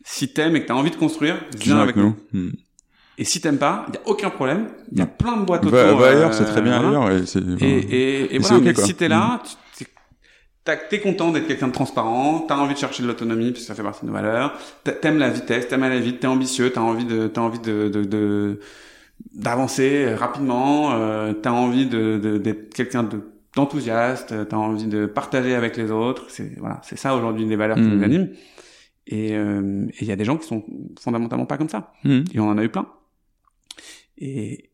[0.04, 2.16] Si t'aimes et que t'as envie de construire, viens avec nous.
[2.34, 2.50] Hmm.
[3.18, 4.70] Et si t'aimes pas, il y a aucun problème.
[4.92, 5.78] Il y a plein de boîtes autour.
[5.78, 7.06] Va, va euh, ailleurs, c'est très bien voilà.
[7.06, 7.22] ailleurs.
[7.62, 9.44] Et, Et, et, et voilà, c'est ok, mais si t'es là,
[9.76, 9.86] tu-
[10.90, 13.76] t'es- content d'être quelqu'un de transparent, t'as envie de chercher de l'autonomie, parce que ça
[13.76, 16.82] fait partie de nos valeurs, t'a- t'aimes la vitesse, t'aimes aller vite, t'es ambitieux, t'as
[16.82, 18.60] envie de, t'as envie de, de, de-
[19.34, 23.22] d'avancer rapidement, euh, t'as envie de, de- d'être quelqu'un de
[23.56, 27.76] d'enthousiaste, t'as envie de partager avec les autres, c'est voilà, c'est ça aujourd'hui les valeurs
[27.76, 28.30] qui nous animent.
[29.08, 30.64] Et euh, et il y a des gens qui sont
[31.00, 31.92] fondamentalement pas comme ça.
[32.06, 32.22] hmm.
[32.34, 32.86] Et on en a eu plein.
[34.18, 34.70] Et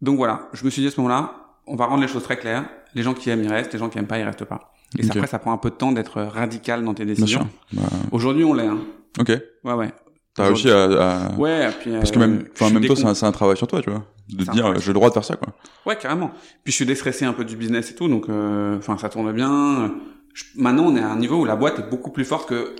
[0.00, 1.34] donc voilà, je me suis dit à ce moment-là,
[1.66, 2.64] on va rendre les choses très claires.
[2.94, 3.72] Les gens qui aiment, ils restent.
[3.74, 4.72] Les gens qui aiment pas, ils restent pas.
[4.98, 7.46] Et ça, après, ça prend un peu de temps d'être radical dans tes décisions.
[7.72, 7.82] Bah,
[8.12, 8.66] Aujourd'hui, on l'est.
[8.68, 8.78] Hein.
[9.18, 9.32] ok.
[9.64, 9.92] Ouais, ouais.
[10.36, 13.24] T'as réussi à, à- Ouais, puis, parce que euh, même, enfin, suis même décon- c'est
[13.24, 14.04] un, un travail sur toi, tu vois.
[14.28, 14.80] De te dire, travail.
[14.80, 15.48] j'ai le droit de faire ça, quoi.
[15.86, 16.30] Ouais, carrément.
[16.64, 19.32] Puis je suis déstressé un peu du business et tout, donc euh, enfin ça tourne
[19.32, 19.94] bien.
[20.34, 22.74] Je- maintenant, on est à un niveau où la boîte est beaucoup plus forte que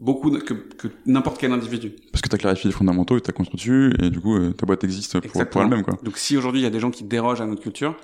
[0.00, 1.92] beaucoup de- que, que n'importe quel individu.
[2.12, 4.64] Parce que t'as clarifié les fondamentaux et t'as construit dessus, et du coup, euh, ta
[4.66, 5.98] boîte existe pour, elle-même, quoi.
[6.02, 7.94] Donc si aujourd'hui il y a des gens qui dérogent à notre culture,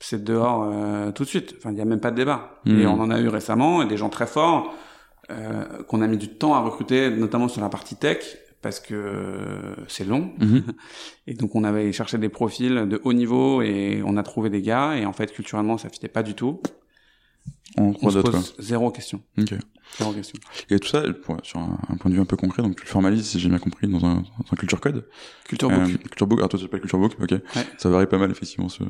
[0.00, 1.54] c'est dehors euh, tout de suite.
[1.58, 2.60] Enfin, il n'y a même pas de débat.
[2.66, 2.80] Mhm.
[2.80, 4.74] Et on en a eu récemment, et des gens très forts
[5.30, 8.18] euh, qu'on a mis du temps à recruter, notamment sur la partie tech,
[8.62, 10.32] parce que euh, c'est long.
[10.38, 10.64] Mhm.
[11.26, 14.62] Et donc on avait cherché des profils de haut niveau et on a trouvé des
[14.62, 14.96] gars.
[14.96, 16.60] Et en fait, culturellement, ça fitait pas du tout.
[17.76, 19.20] On croix se pose zéro question.
[19.38, 19.54] Ok.
[19.98, 20.38] Zéro question.
[20.70, 22.82] Et tout ça, pour- sur un, un point de vue un peu concret, donc tu
[22.84, 25.06] le formalises, si j'ai bien compris, dans un, dans un culture code.
[25.44, 25.78] Culture book.
[25.80, 27.30] Euh, culture book, alors toi tu s'appelles culture book, ok.
[27.30, 27.40] Ouais.
[27.78, 28.82] Ça varie pas mal effectivement ce-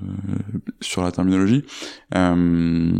[0.80, 1.64] sur la terminologie.
[2.14, 2.92] Euh,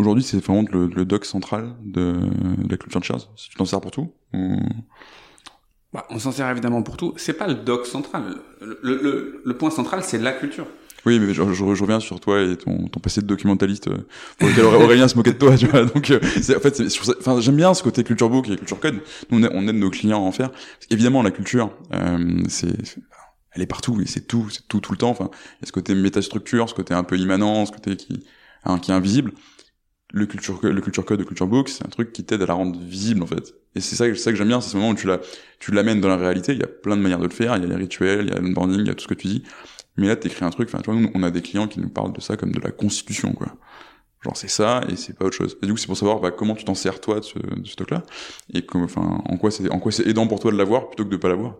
[0.00, 3.06] Aujourd'hui, c'est vraiment le, le doc central de, de la culture de.
[3.36, 4.12] Si tu t'en sers pour tout.
[4.32, 4.56] ou-
[5.92, 7.14] Bah, on s'en sert évidemment pour tout.
[7.16, 8.36] C'est pas le doc central.
[8.60, 10.66] Le, le, le, le point central, c'est la culture.
[11.06, 14.06] Oui, mais je, je- je reviens sur toi et ton, ton passé de documentaliste euh,
[14.38, 15.84] pour lequel Auré- Aurélien se moquait de toi, tu vois.
[15.86, 16.82] Donc, euh, en fait,
[17.20, 19.00] enfin, j'aime bien ce côté culture book et culture code.
[19.30, 20.50] Nous, on, aide- nos clients à en faire.
[20.50, 22.98] Parce qu'évidemment, la culture, euh, c'est-
[23.52, 25.10] elle est partout et c'est tout, c'est tout, tout le temps.
[25.10, 28.24] Enfin, il y a ce côté métastructure, ce côté un peu immanent, ce côté qui,
[28.64, 29.32] hein, qui est invisible.
[30.12, 32.54] Le culture, le culture code, le culture book, c'est un truc qui t'aide à la
[32.54, 33.54] rendre visible, en fait.
[33.76, 35.20] Et c'est ça, que- ça que j'aime bien, c'est ce moment où tu la,
[35.60, 36.52] tu l'amènes dans la réalité.
[36.52, 37.56] Il y a plein de manières de le faire.
[37.56, 39.14] Il y a les rituels, il y a l'onboarding, il y a tout ce que
[39.14, 39.44] tu dis.
[39.96, 41.88] Mais là, t'écris un truc, enfin, tu vois, nous, on a des clients qui nous
[41.88, 43.48] parlent de ça comme de la constitution, quoi.
[44.22, 45.56] Genre, c'est ça, et c'est pas autre chose.
[45.62, 47.66] Et du coup, c'est pour savoir, bah, comment tu t'en sers, toi, de ce, de
[47.66, 48.02] ce truc-là.
[48.52, 51.04] Et comme, enfin, en quoi c'est, en quoi c'est aidant pour toi de l'avoir plutôt
[51.04, 51.54] que de pas l'avoir.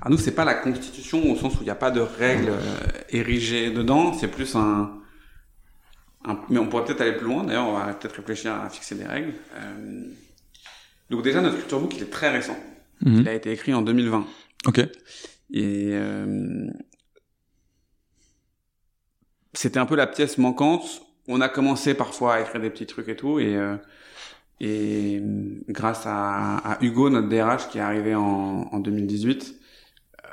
[0.00, 2.48] Alors nous, c'est pas la constitution au sens où il n'y a pas de règles
[2.50, 2.78] euh,
[3.10, 4.12] érigées dedans.
[4.12, 4.90] C'est plus un,
[6.24, 7.44] un, mais on pourrait peut-être aller plus loin.
[7.44, 9.32] D'ailleurs, on va peut-être réfléchir à fixer des règles.
[9.56, 10.04] Euh,
[11.10, 12.56] donc déjà, notre culture book, il est très récent.
[13.02, 13.20] Mhm.
[13.20, 14.26] Il a été écrit en 2020.
[14.66, 14.78] Ok.
[15.52, 16.70] Et euh,
[19.52, 21.02] c'était un peu la pièce manquante.
[21.28, 23.76] On a commencé parfois à écrire des petits trucs et tout, et euh,
[24.60, 29.54] et euh, grâce à, à Hugo, notre DRH, qui est arrivé en, en 2018,
[30.24, 30.28] euh,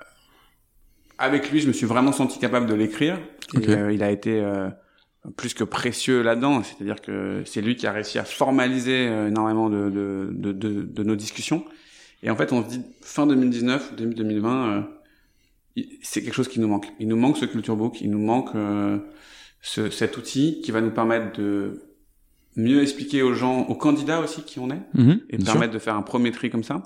[1.18, 3.20] avec lui, je me suis vraiment senti capable de l'écrire.
[3.56, 3.68] Ok.
[3.68, 4.70] Et euh, il a été euh,
[5.38, 6.64] plus que précieux là-dedans.
[6.64, 10.82] C'est-à-dire que c'est lui qui a réussi à formaliser euh, énormément de, de, de, de,
[10.82, 11.64] de nos discussions.
[12.24, 14.86] Et en fait, on se dit fin 2019, début 2020,
[15.78, 16.88] euh, c'est quelque chose qui nous manque.
[17.00, 18.98] Il nous manque ce culture book, il nous manque euh,
[19.62, 21.82] ce, cet outil qui va nous permettre de
[22.58, 25.46] mieux expliquer aux gens, aux candidats aussi qui on est, Mhm, et sûr.
[25.54, 26.84] permettre de faire un premier tri comme ça,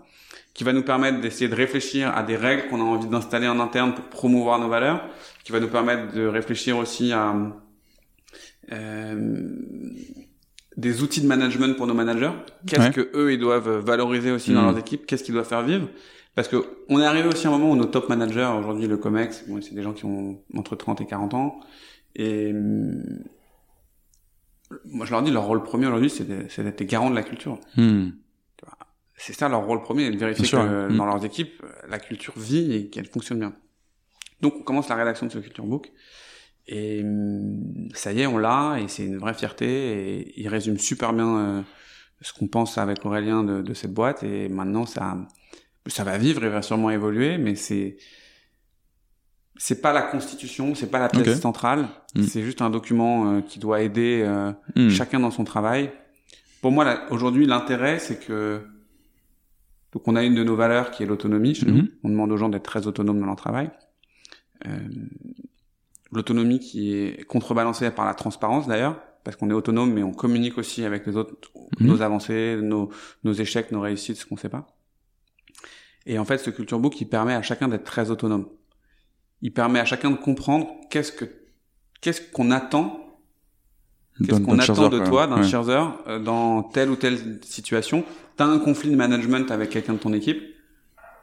[0.54, 3.60] qui va nous permettre d'essayer de réfléchir à des règles qu'on a envie d'installer en
[3.60, 5.04] interne pour promouvoir nos valeurs,
[5.44, 7.34] qui va nous permettre de réfléchir aussi à
[10.78, 12.32] des outils de management pour nos managers.
[12.68, 12.92] Qu'est-ce Ouais.
[12.92, 14.68] que eux ils doivent valoriser aussi dans Mhm.
[14.72, 15.06] leurs équipes?
[15.06, 15.88] Qu'est-ce qu'ils doivent faire vivre?
[16.36, 16.58] Parce que
[16.90, 19.62] on est arrivé aussi à un moment où nos top managers, aujourd'hui le Comex, bon,
[19.62, 21.60] c'est des gens qui ont entre 30 et 40 ans,
[22.16, 23.02] et hum,
[24.86, 27.60] moi je leur dis leur rôle premier aujourd'hui, c'est d'être des garants de la culture.
[27.78, 28.10] Hmm.
[29.18, 32.74] C'est ça leur rôle premier, de vérifier Bien que dans leurs équipes, la culture vit
[32.76, 33.54] et qu'elle fonctionne bien.
[34.42, 35.94] Donc on commence la rédaction de ce culture book.
[36.68, 39.66] Et hum, ça y est, on l'a, et c'est une vraie fierté,
[40.20, 41.62] et il résume super bien euh,
[42.22, 45.18] ce qu'on pense avec Aurélien de, de cette boîte, et maintenant ça,
[45.86, 47.98] ça va vivre, il va sûrement évoluer, mais c'est
[49.58, 52.24] c'est pas la constitution, c'est pas la pièce centrale, Mm.
[52.24, 54.90] c'est juste un document euh, qui doit aider euh, Hmm.
[54.90, 55.92] chacun dans son travail.
[56.62, 58.62] Pour moi, aujourd'hui, l'intérêt, c'est que
[59.94, 61.76] donc on a une de nos valeurs qui est l'autonomie chez Mhm.
[61.78, 61.88] nous.
[62.04, 63.70] On demande aux gens d'être très autonomes dans leur travail.
[64.66, 64.80] Euh,
[66.16, 70.58] l'autonomie qui est contrebalancée par la transparence d'ailleurs, parce qu'on est autonome, mais on communique
[70.58, 71.36] aussi avec les autres
[71.80, 71.88] Mhm.
[71.88, 72.90] nos avancées, nos,
[73.24, 74.68] nos échecs, nos réussites, ce qu'on sait pas.
[76.06, 78.48] Et en fait, ce culture book, il permet à chacun d'être très autonome.
[79.42, 81.26] Il permet à chacun de comprendre qu'est-ce que
[82.02, 83.02] qu'est-ce qu'on attend
[84.20, 85.44] Qu'est-ce qu'on attend de toi, d'un Ouais.
[86.08, 88.04] Euh, dans telle ou telle situation
[88.38, 90.42] T'as un conflit de management avec quelqu'un de ton équipe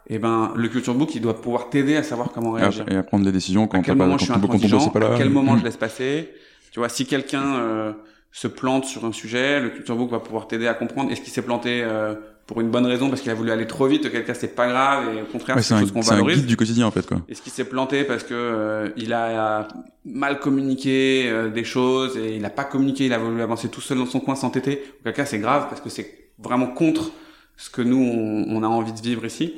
[0.08, 2.84] Et ben, le culture book, il doit pouvoir t'aider à savoir comment Et réagir.
[2.88, 4.24] à, et à prendre des décisions quand, à quel t'as pas- moment quand,
[4.58, 5.14] je suis pas là.
[5.14, 5.58] À quel moment Hmm.
[5.60, 6.30] je laisse passer
[6.72, 7.92] Tu vois, si quelqu'un euh,
[8.32, 11.32] se plante sur un sujet, le culture book va pouvoir t'aider à comprendre est-ce qu'il
[11.32, 12.14] s'est planté euh,
[12.46, 14.66] pour une bonne raison parce qu'il a voulu aller trop vite, auquel cas c'est pas
[14.66, 16.38] grave et au contraire Ouais, c'est chose qu'on c'est un valorise.
[16.38, 17.18] guide du quotidien en fait quoi.
[17.28, 19.68] Est-ce qu'il s'est planté parce que euh, il a
[20.04, 23.80] mal communiqué euh, des choses et il a pas communiqué, il a voulu avancer tout
[23.80, 27.12] seul dans son coin s'entêter Auquel cas c'est grave parce que c'est vraiment contre
[27.56, 29.54] ce que nous on, on a envie de vivre ici.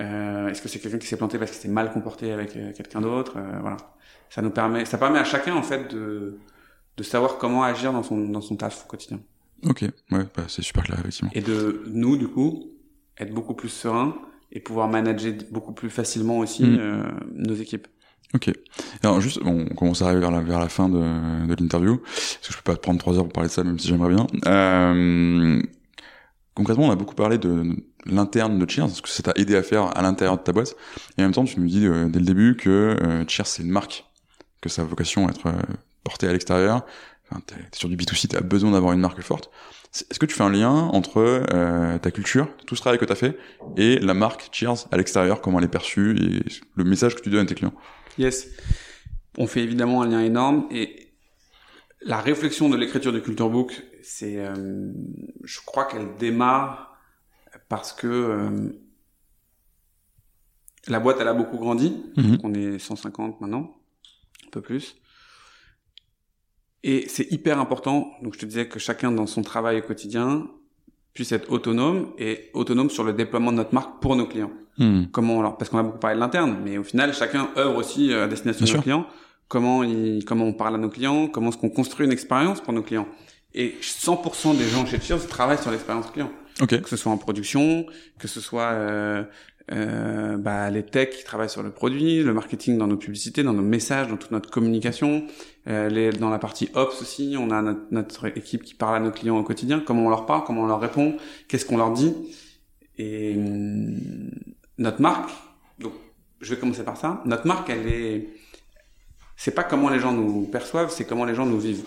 [0.00, 2.72] Euh, Est-ce que c'est quelqu'un qui s'est planté parce qu'il s'est mal comporté avec euh,
[2.72, 3.34] quelqu'un d'autre?
[3.36, 3.76] Euh, Voilà,
[4.30, 6.38] ça nous permet, ça permet à chacun en fait de
[6.98, 9.20] de savoir comment agir dans son dans son taf au quotidien
[9.66, 11.30] Ok, ouais, bah, c'est super clair effectivement.
[11.34, 12.70] et de nous du coup
[13.18, 14.14] être beaucoup plus serein
[14.52, 16.76] et pouvoir manager beaucoup plus facilement aussi Mm.
[16.78, 17.02] euh,
[17.34, 17.86] nos équipes.
[18.34, 18.50] Ok.
[19.02, 20.98] Alors juste, bon, on commence à arriver vers la, vers la fin de,
[21.46, 23.62] de l'interview, parce que je peux pas te prendre trois heures pour parler de ça,
[23.62, 24.26] même si j'aimerais bien.
[24.46, 25.62] Euh,
[26.56, 27.76] concrètement, on a beaucoup parlé de
[28.06, 30.74] l'interne de Cheers, ce que ça t'a aidé à faire à l'intérieur de ta boîte,
[31.16, 33.62] et en même temps, tu nous dis euh, dès le début que euh, Cheers c'est
[33.62, 34.04] une marque,
[34.60, 35.52] que ça a vocation à être euh,
[36.02, 36.84] portée à l'extérieur.
[37.30, 39.50] Enfin, t'es, sur du B2C, t'as besoin d'avoir une marque forte.
[40.10, 41.42] Est-ce que tu fais un lien entre
[42.02, 43.38] ta culture, tout ce travail que t'as fait,
[43.76, 46.44] et la marque Cheers à l'extérieur, comment elle est perçue, et
[46.74, 47.72] le message que tu donnes à tes clients?
[48.18, 48.48] Yes.
[49.38, 51.06] On fait évidemment un lien énorme et
[52.02, 54.92] la réflexion de l'écriture du culture book, c'est, euh,
[55.44, 56.96] je crois qu'elle démarre
[57.68, 58.70] parce que euh,
[60.88, 62.04] la boîte elle a beaucoup grandi.
[62.16, 62.38] Mhm.
[62.44, 63.76] On est 150 maintenant,
[64.46, 64.96] un peu plus.
[66.82, 68.12] Et c'est hyper important.
[68.22, 70.48] Donc je te disais que chacun dans son travail au quotidien
[71.14, 75.04] puisse être autonome et autonome sur le déploiement de notre marque pour nos clients Hmm.
[75.10, 78.12] comment alors parce qu'on a beaucoup parlé de l'interne mais au final chacun œuvre aussi
[78.12, 78.82] euh, à destination Bien de nos sûr.
[78.82, 79.06] clients
[79.48, 82.74] comment il, comment on parle à nos clients comment est-ce qu'on construit une expérience pour
[82.74, 83.08] nos clients
[83.56, 86.30] et 100% des gens chez Cheers travaillent sur l'expérience client
[86.60, 86.80] Ok.
[86.80, 87.86] que ce soit en production
[88.18, 89.24] que ce soit euh,
[89.72, 93.52] euh, bah, les techs qui travaillent sur le produit le marketing dans nos publicités dans
[93.52, 95.26] nos messages dans toute notre communication
[95.68, 99.00] euh, les, dans la partie ops aussi on a notre, notre équipe qui parle à
[99.00, 101.16] nos clients au quotidien comment on leur parle comment on leur répond
[101.48, 102.14] qu'est-ce qu'on leur dit
[102.98, 104.30] et hum,
[104.78, 105.30] notre marque,
[105.78, 105.92] donc
[106.40, 107.22] je vais commencer par ça.
[107.24, 108.28] Notre marque, elle est,
[109.36, 111.84] c'est pas comment les gens nous perçoivent, c'est comment les gens nous vivent.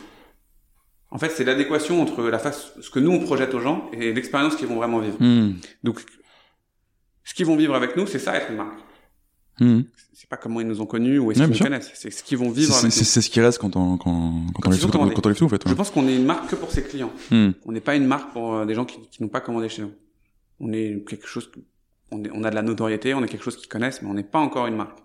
[1.12, 4.14] En fait, c'est l'adéquation entre la face, ce que nous on projette aux gens et
[4.14, 5.18] l'expérience qu'ils vont vraiment vivre.
[5.20, 5.54] Hmm.
[5.84, 6.00] Donc,
[7.24, 8.80] ce qu'ils vont vivre avec nous, c'est ça être une marque.
[9.60, 9.82] Hmm.
[10.14, 11.66] C'est pas comment ils nous ont connus ou est-ce Ouais, qu'ils nous sûr.
[11.66, 11.92] connaissent.
[11.96, 13.06] C'est ce qu'ils vont vivre C'est avec c'est- nous.
[13.06, 15.14] c'est ce qui reste quand on, quand, quand, Quand on, tout, commandé.
[15.16, 15.68] quand on tout, en fait.
[15.68, 17.12] Je pense qu'on est une marque que pour ses clients.
[17.32, 17.52] Hmm.
[17.66, 19.82] On n'est pas une marque pour euh, des gens qui, qui n'ont pas commandé chez
[19.82, 19.92] nous.
[20.60, 21.50] On est quelque chose,
[22.12, 24.14] on, est- on a de la notoriété, on est quelque chose qu'ils connaissent, mais on
[24.14, 25.00] n'est pas encore une marque.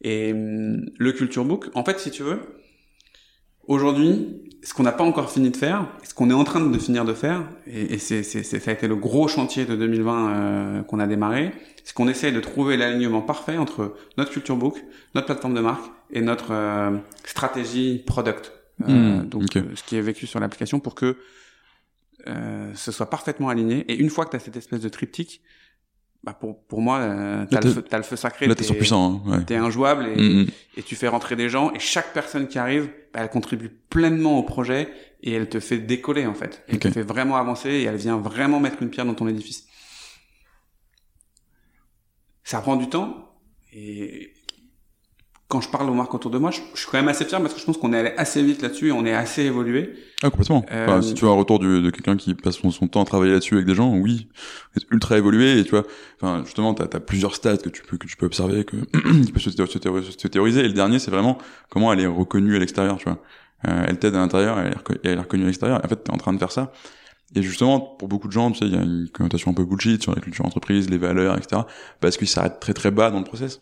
[0.00, 2.40] Et hum, le Culture Book, en fait, si tu veux,
[3.68, 6.78] aujourd'hui, ce qu'on n'a pas encore fini de faire, ce qu'on est en train de
[6.78, 10.82] finir de faire, et, et c'est, ça a été le gros chantier de 2020 euh,
[10.82, 11.52] qu'on a démarré,
[11.84, 14.82] c'est qu'on essaye de trouver l'alignement parfait entre notre Culture Book,
[15.14, 18.52] notre plateforme de marque et notre euh, stratégie product.
[18.82, 21.16] Euh, Hmm, donc, ce qui est vécu sur l'application pour que
[22.74, 23.84] ce soit parfaitement aligné.
[23.88, 25.42] Et une fois que tu as cette espèce de triptyque,
[26.26, 28.46] bah pour, pour moi, euh, t'as, le feu, t'as le feu sacré.
[28.48, 29.22] Là, t'es surpuissant.
[29.26, 29.30] Hein.
[29.38, 29.44] Ouais.
[29.44, 30.46] T'es injouable et, Hmm, hmm.
[30.76, 31.72] et tu fais rentrer des gens.
[31.72, 34.88] Et chaque personne qui arrive, bah, elle contribue pleinement au projet
[35.22, 36.64] et elle te fait décoller en fait.
[36.66, 36.80] Elle Ok.
[36.82, 39.68] te fait vraiment avancer et elle vient vraiment mettre une pierre dans ton édifice.
[42.44, 43.32] Ça prend du temps
[43.72, 44.32] et
[45.48, 47.40] quand je parle aux marques autour de moi, je, je suis quand même assez fier
[47.40, 49.94] parce que je pense qu'on est allé assez vite là-dessus et on est assez évolué.
[50.22, 50.64] Ah, complètement.
[50.72, 53.02] Euh, Enfin, si tu as un retour du- de quelqu'un qui passe son, son temps
[53.02, 54.28] à travailler là-dessus avec des gens, oui,
[54.76, 55.84] c'est ultra évolué et tu vois,
[56.20, 58.76] enfin, justement, t'as as plusieurs stats que tu peux que tu peux observer, que
[59.24, 60.60] qui peut se, se thé- se théoriser.
[60.60, 61.38] Et le dernier, c'est vraiment
[61.70, 63.18] comment elle est reconnue à l'extérieur, tu vois.
[63.68, 64.70] Euh, elle t'aide à l'intérieur, et
[65.04, 65.80] elle est reconnue à l'extérieur.
[65.84, 66.72] En fait, t'es en train de faire ça.
[67.34, 69.64] Et justement, pour beaucoup de gens, tu sais, il y a une connotation un peu
[69.64, 71.66] bullshit sur la culture entreprise, les valeurs, etc.
[72.00, 73.60] Parce qu'ils s'arrêtent très très bas dans le process.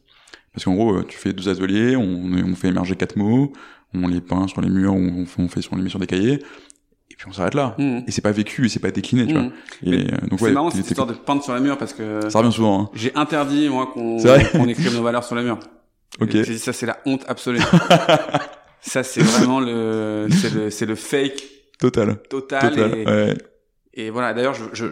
[0.54, 2.02] Parce qu'en gros, euh, tu fais deux ateliers, on,
[2.32, 3.52] on fait émerger quatre mots,
[3.92, 6.34] on les peint sur les murs, on, on fait sur les murs sur des cahiers,
[7.10, 7.74] et puis on s'arrête là.
[7.78, 7.98] Mmh.
[8.06, 9.38] Et c'est pas vécu, et c'est pas décliné, tu Mmh.
[9.38, 9.92] vois.
[9.92, 12.20] Et euh, donc C'est ouais, marrant cette histoire de peindre sur les murs parce que
[12.30, 12.82] ça revient souvent.
[12.82, 12.90] Hein.
[12.94, 15.58] j'ai interdit moi qu'on qu'on écrive nos valeurs sur les murs.
[16.20, 16.36] Ok.
[16.58, 17.60] Ça c'est la honte absolue.
[18.80, 21.42] ça c'est vraiment le c'est le c'est le fake
[21.80, 22.16] Total.
[22.30, 22.98] total, Total.
[22.98, 23.34] et, Ouais.
[23.96, 24.86] Et voilà d'ailleurs je, je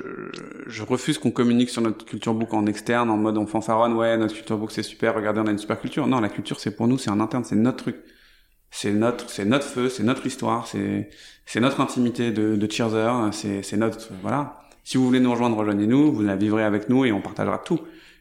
[0.67, 4.17] je refuse qu'on communique sur notre culture book en externe en mode on fanfaronne ouais
[4.17, 6.07] notre culture book c'est super regardez on a une super culture.
[6.07, 7.97] Non la culture c'est pour nous c'est en interne c'est notre truc.
[8.71, 11.11] C'est notre c'est notre feu c'est notre histoire c'est
[11.47, 14.61] c'est notre intimité de de cheerser c'est c'est notre voilà.
[14.85, 17.81] Si vous voulez nous rejoindre rejoignez-nous vous la vivrez avec nous et on partagera tout.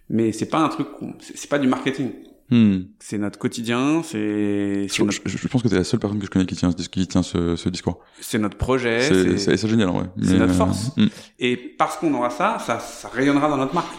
[0.10, 0.88] Mais c'est pas un truc
[1.20, 2.12] c'est pas du marketing
[2.54, 2.80] Hmm.
[2.99, 6.26] c'est notre quotidien c'est Je, notre, je- je pense que t'es la seule personne que
[6.26, 7.99] je connais qui tient, ce- qui tient ce, ce discours.
[8.20, 8.99] c'est notre projet
[9.38, 10.06] C'est génial, en vrai.
[10.22, 10.91] c'est notre euh, force.
[10.97, 11.08] hmm.
[11.39, 13.93] Et parce qu'on aura ça, ça, ça rayonnera dans notre marque.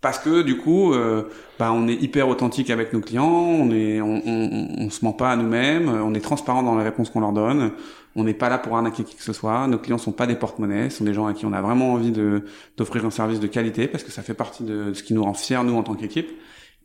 [0.00, 1.22] Parce que du coup, euh,
[1.58, 5.12] bah, on est hyper authentique avec nos clients, on est, on, on, on se ment
[5.14, 7.70] pas à nous-mêmes, on est transparent dans les réponses qu'on leur donne.
[8.16, 9.66] On n'est pas là pour arnaquer qui que ce soit.
[9.66, 11.92] Nos clients sont pas des porte-monnaies, ce sont des gens à qui on a vraiment
[11.94, 12.42] envie de
[12.76, 15.32] d'offrir un service de qualité parce que ça fait partie de ce qui nous rend
[15.34, 16.28] fiers nous en tant qu'équipe.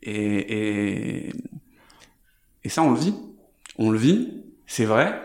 [0.02, 1.32] Et, et
[2.64, 3.14] et ça, on le vit.
[3.78, 5.20] On le vit, c'est vrai.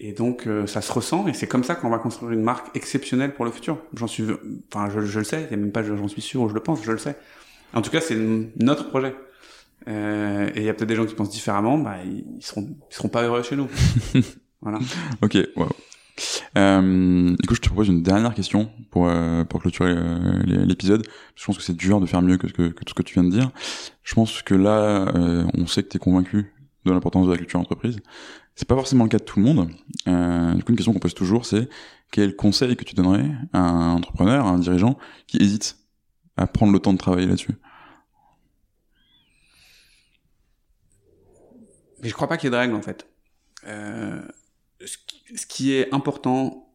[0.00, 2.76] Et donc, euh, ça se ressent, et c'est comme ça qu'on va construire une marque
[2.76, 3.78] exceptionnelle pour le futur.
[3.94, 4.24] J'en suis,
[4.72, 6.54] enfin, je, je le sais, il y a même pas, j'en suis sûr ou je
[6.54, 7.16] le pense, je le sais.
[7.72, 8.16] En tout cas, c'est
[8.56, 9.14] notre projet.
[9.88, 12.62] Euh, et il y a peut-être des gens qui pensent différemment, bah, ils ils seront,
[12.90, 13.68] ils seront pas heureux chez nous.
[14.60, 14.78] voilà.
[15.22, 15.68] Ok, wow.
[16.56, 21.06] Euh, écoute, je te propose une dernière question pour, euh, pour clôturer euh, l'é- l'épisode.
[21.34, 23.30] Je pense que c'est dur de faire mieux que, tout ce que tu viens de
[23.30, 23.50] dire.
[24.02, 25.12] Je pense que là,
[25.54, 26.52] on sait que tu es convaincu
[26.84, 27.98] de l'importance de la culture entreprise.
[28.54, 29.68] C'est pas forcément le cas de tout le monde.
[30.06, 31.68] Du coup, une question qu'on pose toujours, c'est
[32.12, 34.96] quel conseil que tu donnerais à un entrepreneur, à un dirigeant
[35.26, 35.78] qui hésite
[36.36, 37.56] à prendre le temps de travailler là-dessus?
[42.02, 43.08] Mais je crois pas qu'il y ait de règles, en fait.
[44.86, 46.72] Ce, qui, est important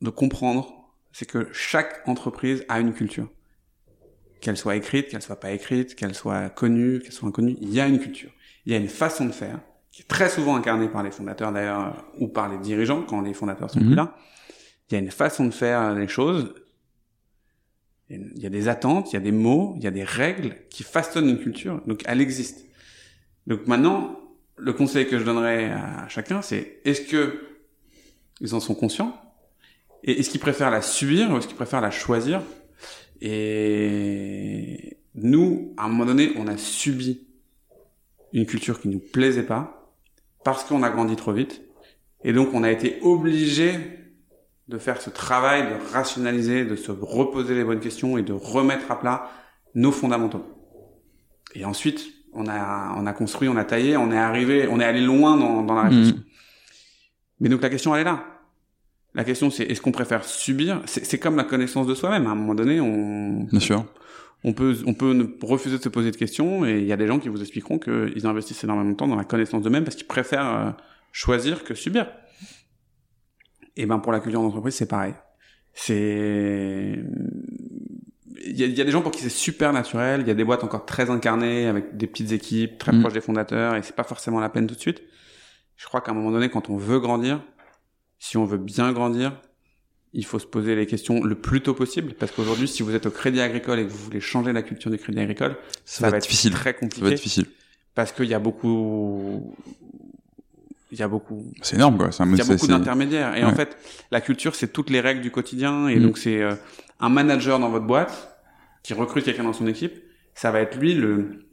[0.00, 3.30] de comprendre, c'est que chaque entreprise a une culture.
[4.40, 7.80] Qu'elle soit écrite, qu'elle soit pas écrite, qu'elle soit connue, qu'elle soit inconnue, il y
[7.80, 8.30] a une culture.
[8.66, 9.60] Il y a une façon de faire,
[9.90, 13.34] qui est très souvent incarnée par les fondateurs d'ailleurs, ou par les dirigeants, quand les
[13.34, 13.86] fondateurs sont Mhm.
[13.86, 14.16] plus là.
[14.90, 16.54] Il y a une façon de faire les choses.
[18.10, 20.56] Il y a des attentes, il y a des mots, il y a des règles
[20.68, 21.80] qui façonnent une culture.
[21.86, 22.66] Donc elle existe.
[23.46, 24.18] Donc maintenant,
[24.56, 27.40] le conseil que je donnerais à chacun, c'est est-ce que
[28.40, 29.16] ils en sont conscients
[30.04, 32.42] et est-ce qu'ils préfèrent la subir ou est-ce qu'ils préfèrent la choisir?
[33.20, 37.26] Et nous, à un moment donné, on a subi
[38.32, 39.94] une culture qui nous plaisait pas
[40.44, 41.62] parce qu'on a grandi trop vite
[42.24, 43.74] et donc on a été obligé
[44.68, 48.90] de faire ce travail de rationaliser, de se reposer les bonnes questions et de remettre
[48.90, 49.30] à plat
[49.74, 50.44] nos fondamentaux.
[51.54, 52.02] Et ensuite,
[52.32, 55.36] on a, on a construit, on a taillé, on est arrivé, on est allé loin
[55.36, 56.16] dans, dans la réflexion.
[56.16, 56.24] Mhm.
[57.40, 58.24] Mais donc la question, elle est là.
[59.14, 60.80] La question, c'est est-ce qu'on préfère subir?
[60.86, 62.26] C'est comme la connaissance de soi-même.
[62.26, 63.84] À un moment donné, on, Bien sûr.
[64.42, 67.06] on peut, on peut refuser de se poser de questions et il y a des
[67.06, 70.06] gens qui vous expliqueront qu'ils investissent énormément de temps dans la connaissance d'eux-mêmes parce qu'ils
[70.06, 70.70] préfèrent euh,
[71.10, 72.06] choisir que subir.
[73.76, 75.14] Et ben pour la culture d'entreprise, c'est pareil.
[75.74, 76.98] C'est
[78.44, 80.20] il y, a, il y a des gens pour qui c'est super naturel.
[80.22, 83.00] Il y a des boîtes encore très incarnées avec des petites équipes très Mm.
[83.00, 85.02] proches des fondateurs et c'est pas forcément la peine tout de suite.
[85.76, 87.42] Je crois qu'à un moment donné, quand on veut grandir,
[88.18, 89.40] si on veut bien grandir,
[90.12, 93.06] il faut se poser les questions le plus tôt possible parce qu'aujourd'hui, si vous êtes
[93.06, 96.16] au Crédit Agricole et que vous voulez changer la culture du Crédit Agricole, Ça, va
[96.18, 96.52] être difficile.
[96.52, 97.46] très Ça compliqué va être difficile.
[97.94, 99.56] parce qu'il y a beaucoup,
[100.92, 102.10] il y a beaucoup, C'est énorme, quoi.
[102.20, 103.34] Il y a beaucoup d'intermédiaires.
[103.34, 103.76] Et en fait,
[104.10, 105.88] la culture, c'est toutes les règles du quotidien.
[105.88, 106.02] Et Mm.
[106.02, 106.54] donc, c'est euh,
[107.00, 108.36] un manager dans votre boîte
[108.82, 109.94] qui recrute quelqu'un dans son équipe.
[110.34, 111.46] Ça va être lui le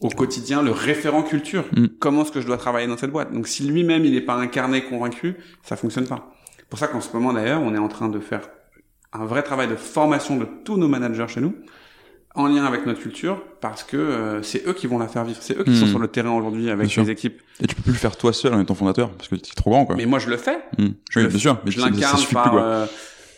[0.00, 1.64] au quotidien le référent culture.
[1.76, 1.86] Mm.
[1.98, 3.32] Comment est-ce que je dois travailler dans cette boîte?
[3.32, 6.32] Donc, si lui-même il n'est pas incarné, convaincu, ça fonctionne pas.
[6.56, 8.48] C'est pour ça qu'en ce moment d'ailleurs, on est en train de faire
[9.12, 11.54] un vrai travail de formation de tous nos managers chez nous
[12.36, 15.38] en lien avec notre culture parce que euh, c'est eux qui vont la faire vivre.
[15.40, 17.40] C'est eux qui sont sur le terrain aujourd'hui avec les équipes.
[17.60, 19.70] Et tu peux plus le faire toi seul en étant fondateur parce que c'est trop
[19.70, 19.96] grand, quoi.
[19.96, 20.58] Mais moi, je le fais.
[20.78, 20.88] Hmm.
[21.10, 21.58] je Oui, le- bien sûr.
[21.64, 22.86] Mais je l'incarne par plus, euh,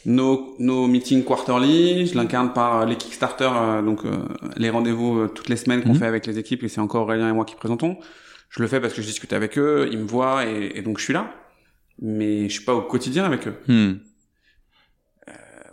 [0.07, 4.11] nos, nos meetings quarterly, je l'incarne par euh, les Kickstarter, euh, donc euh,
[4.57, 5.99] les rendez-vous euh, toutes les semaines qu'on Mhm.
[5.99, 7.97] fait avec les équipes, et c'est encore Aurélien et moi qui présentons.
[8.51, 10.99] Je le fais parce que je discute avec eux, ils me voient, et, et donc
[10.99, 11.31] je suis là.
[12.01, 13.55] Mais je suis pas au quotidien avec eux.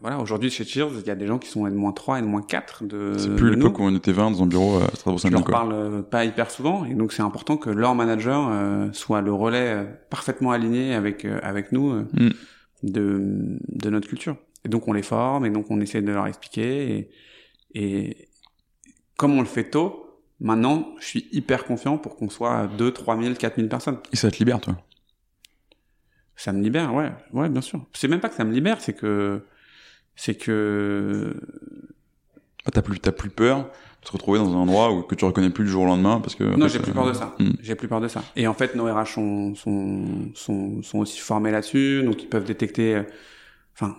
[0.06, 3.36] Voilà, aujourd'hui chez Cheers, il y a des gens qui sont N-3, N-4 de, C'est
[3.36, 5.52] plus l'époque où on était 20 dans un bureau à Je Strasbourg-Saint-Denis, leur quoi.
[5.52, 9.34] parle euh, pas hyper souvent, et donc c'est important que leur manager euh, soit le
[9.34, 12.30] relais euh, parfaitement aligné avec avec nous Mm.
[12.84, 14.38] de de notre culture.
[14.64, 17.10] Et donc on les forme, et donc on essaie de leur expliquer, et,
[17.74, 18.28] et
[19.18, 23.20] comme on le fait tôt, maintenant je suis hyper confiant pour qu'on soit 2, 3
[23.20, 23.98] 000, 4 000 personnes.
[24.14, 24.78] Et ça te libère, toi?
[26.36, 27.84] Ça me libère, ouais, ouais, bien sûr.
[27.94, 29.42] C'est même pas que ça me libère, c'est que
[30.16, 31.34] c'est que
[32.66, 33.70] Ah, t'as plus, t'as plus peur
[34.02, 36.20] de te retrouver dans un endroit où, que tu reconnais plus le jour au lendemain
[36.20, 36.44] parce que.
[36.44, 37.36] Non, j'ai plus peur de ça.
[37.62, 38.24] J'ai plus peur de ça.
[38.36, 40.06] Et en fait, nos RH sont, sont,
[40.36, 42.96] sont, sont aussi formés là-dessus, donc ils peuvent détecter.
[42.96, 43.04] euh,
[43.74, 43.98] Enfin,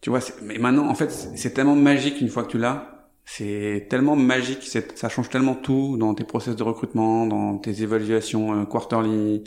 [0.00, 0.20] tu vois.
[0.42, 2.88] Mais maintenant, en fait, c'est tellement magique une fois que tu l'as.
[3.24, 4.64] C'est tellement magique,
[4.96, 9.44] ça change tellement tout dans tes process de recrutement, dans tes évaluations euh, quarterly,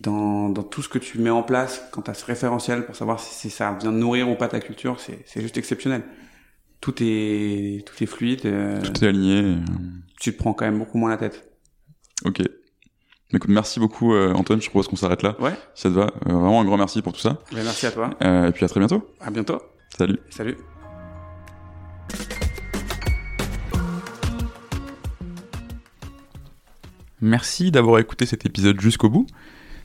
[0.00, 2.96] dans, dans tout ce que tu mets en place quand tu as ce référentiel pour
[2.96, 4.98] savoir si, si ça vient nourrir ou pas ta culture.
[4.98, 6.02] C'est juste exceptionnel.
[6.80, 8.40] Tout est, tout est fluide.
[8.46, 9.42] euh, Tout est aligné.
[9.42, 9.56] euh,
[10.18, 11.50] tu te prends quand même beaucoup moins la tête.
[12.24, 12.40] Ok.
[13.32, 14.60] Écoute, merci beaucoup, euh, Antoine.
[14.60, 15.36] Je propose qu'on s'arrête là.
[15.40, 15.52] Ouais.
[15.74, 16.06] Si ça te va?
[16.26, 17.38] Euh, vraiment un grand merci pour tout ça.
[17.52, 18.10] Ben, merci à toi.
[18.22, 19.06] Euh, et puis à très bientôt.
[19.20, 19.60] À bientôt.
[19.96, 20.18] Salut.
[20.30, 20.56] Salut.
[27.20, 29.26] Merci d'avoir écouté cet épisode jusqu'au bout.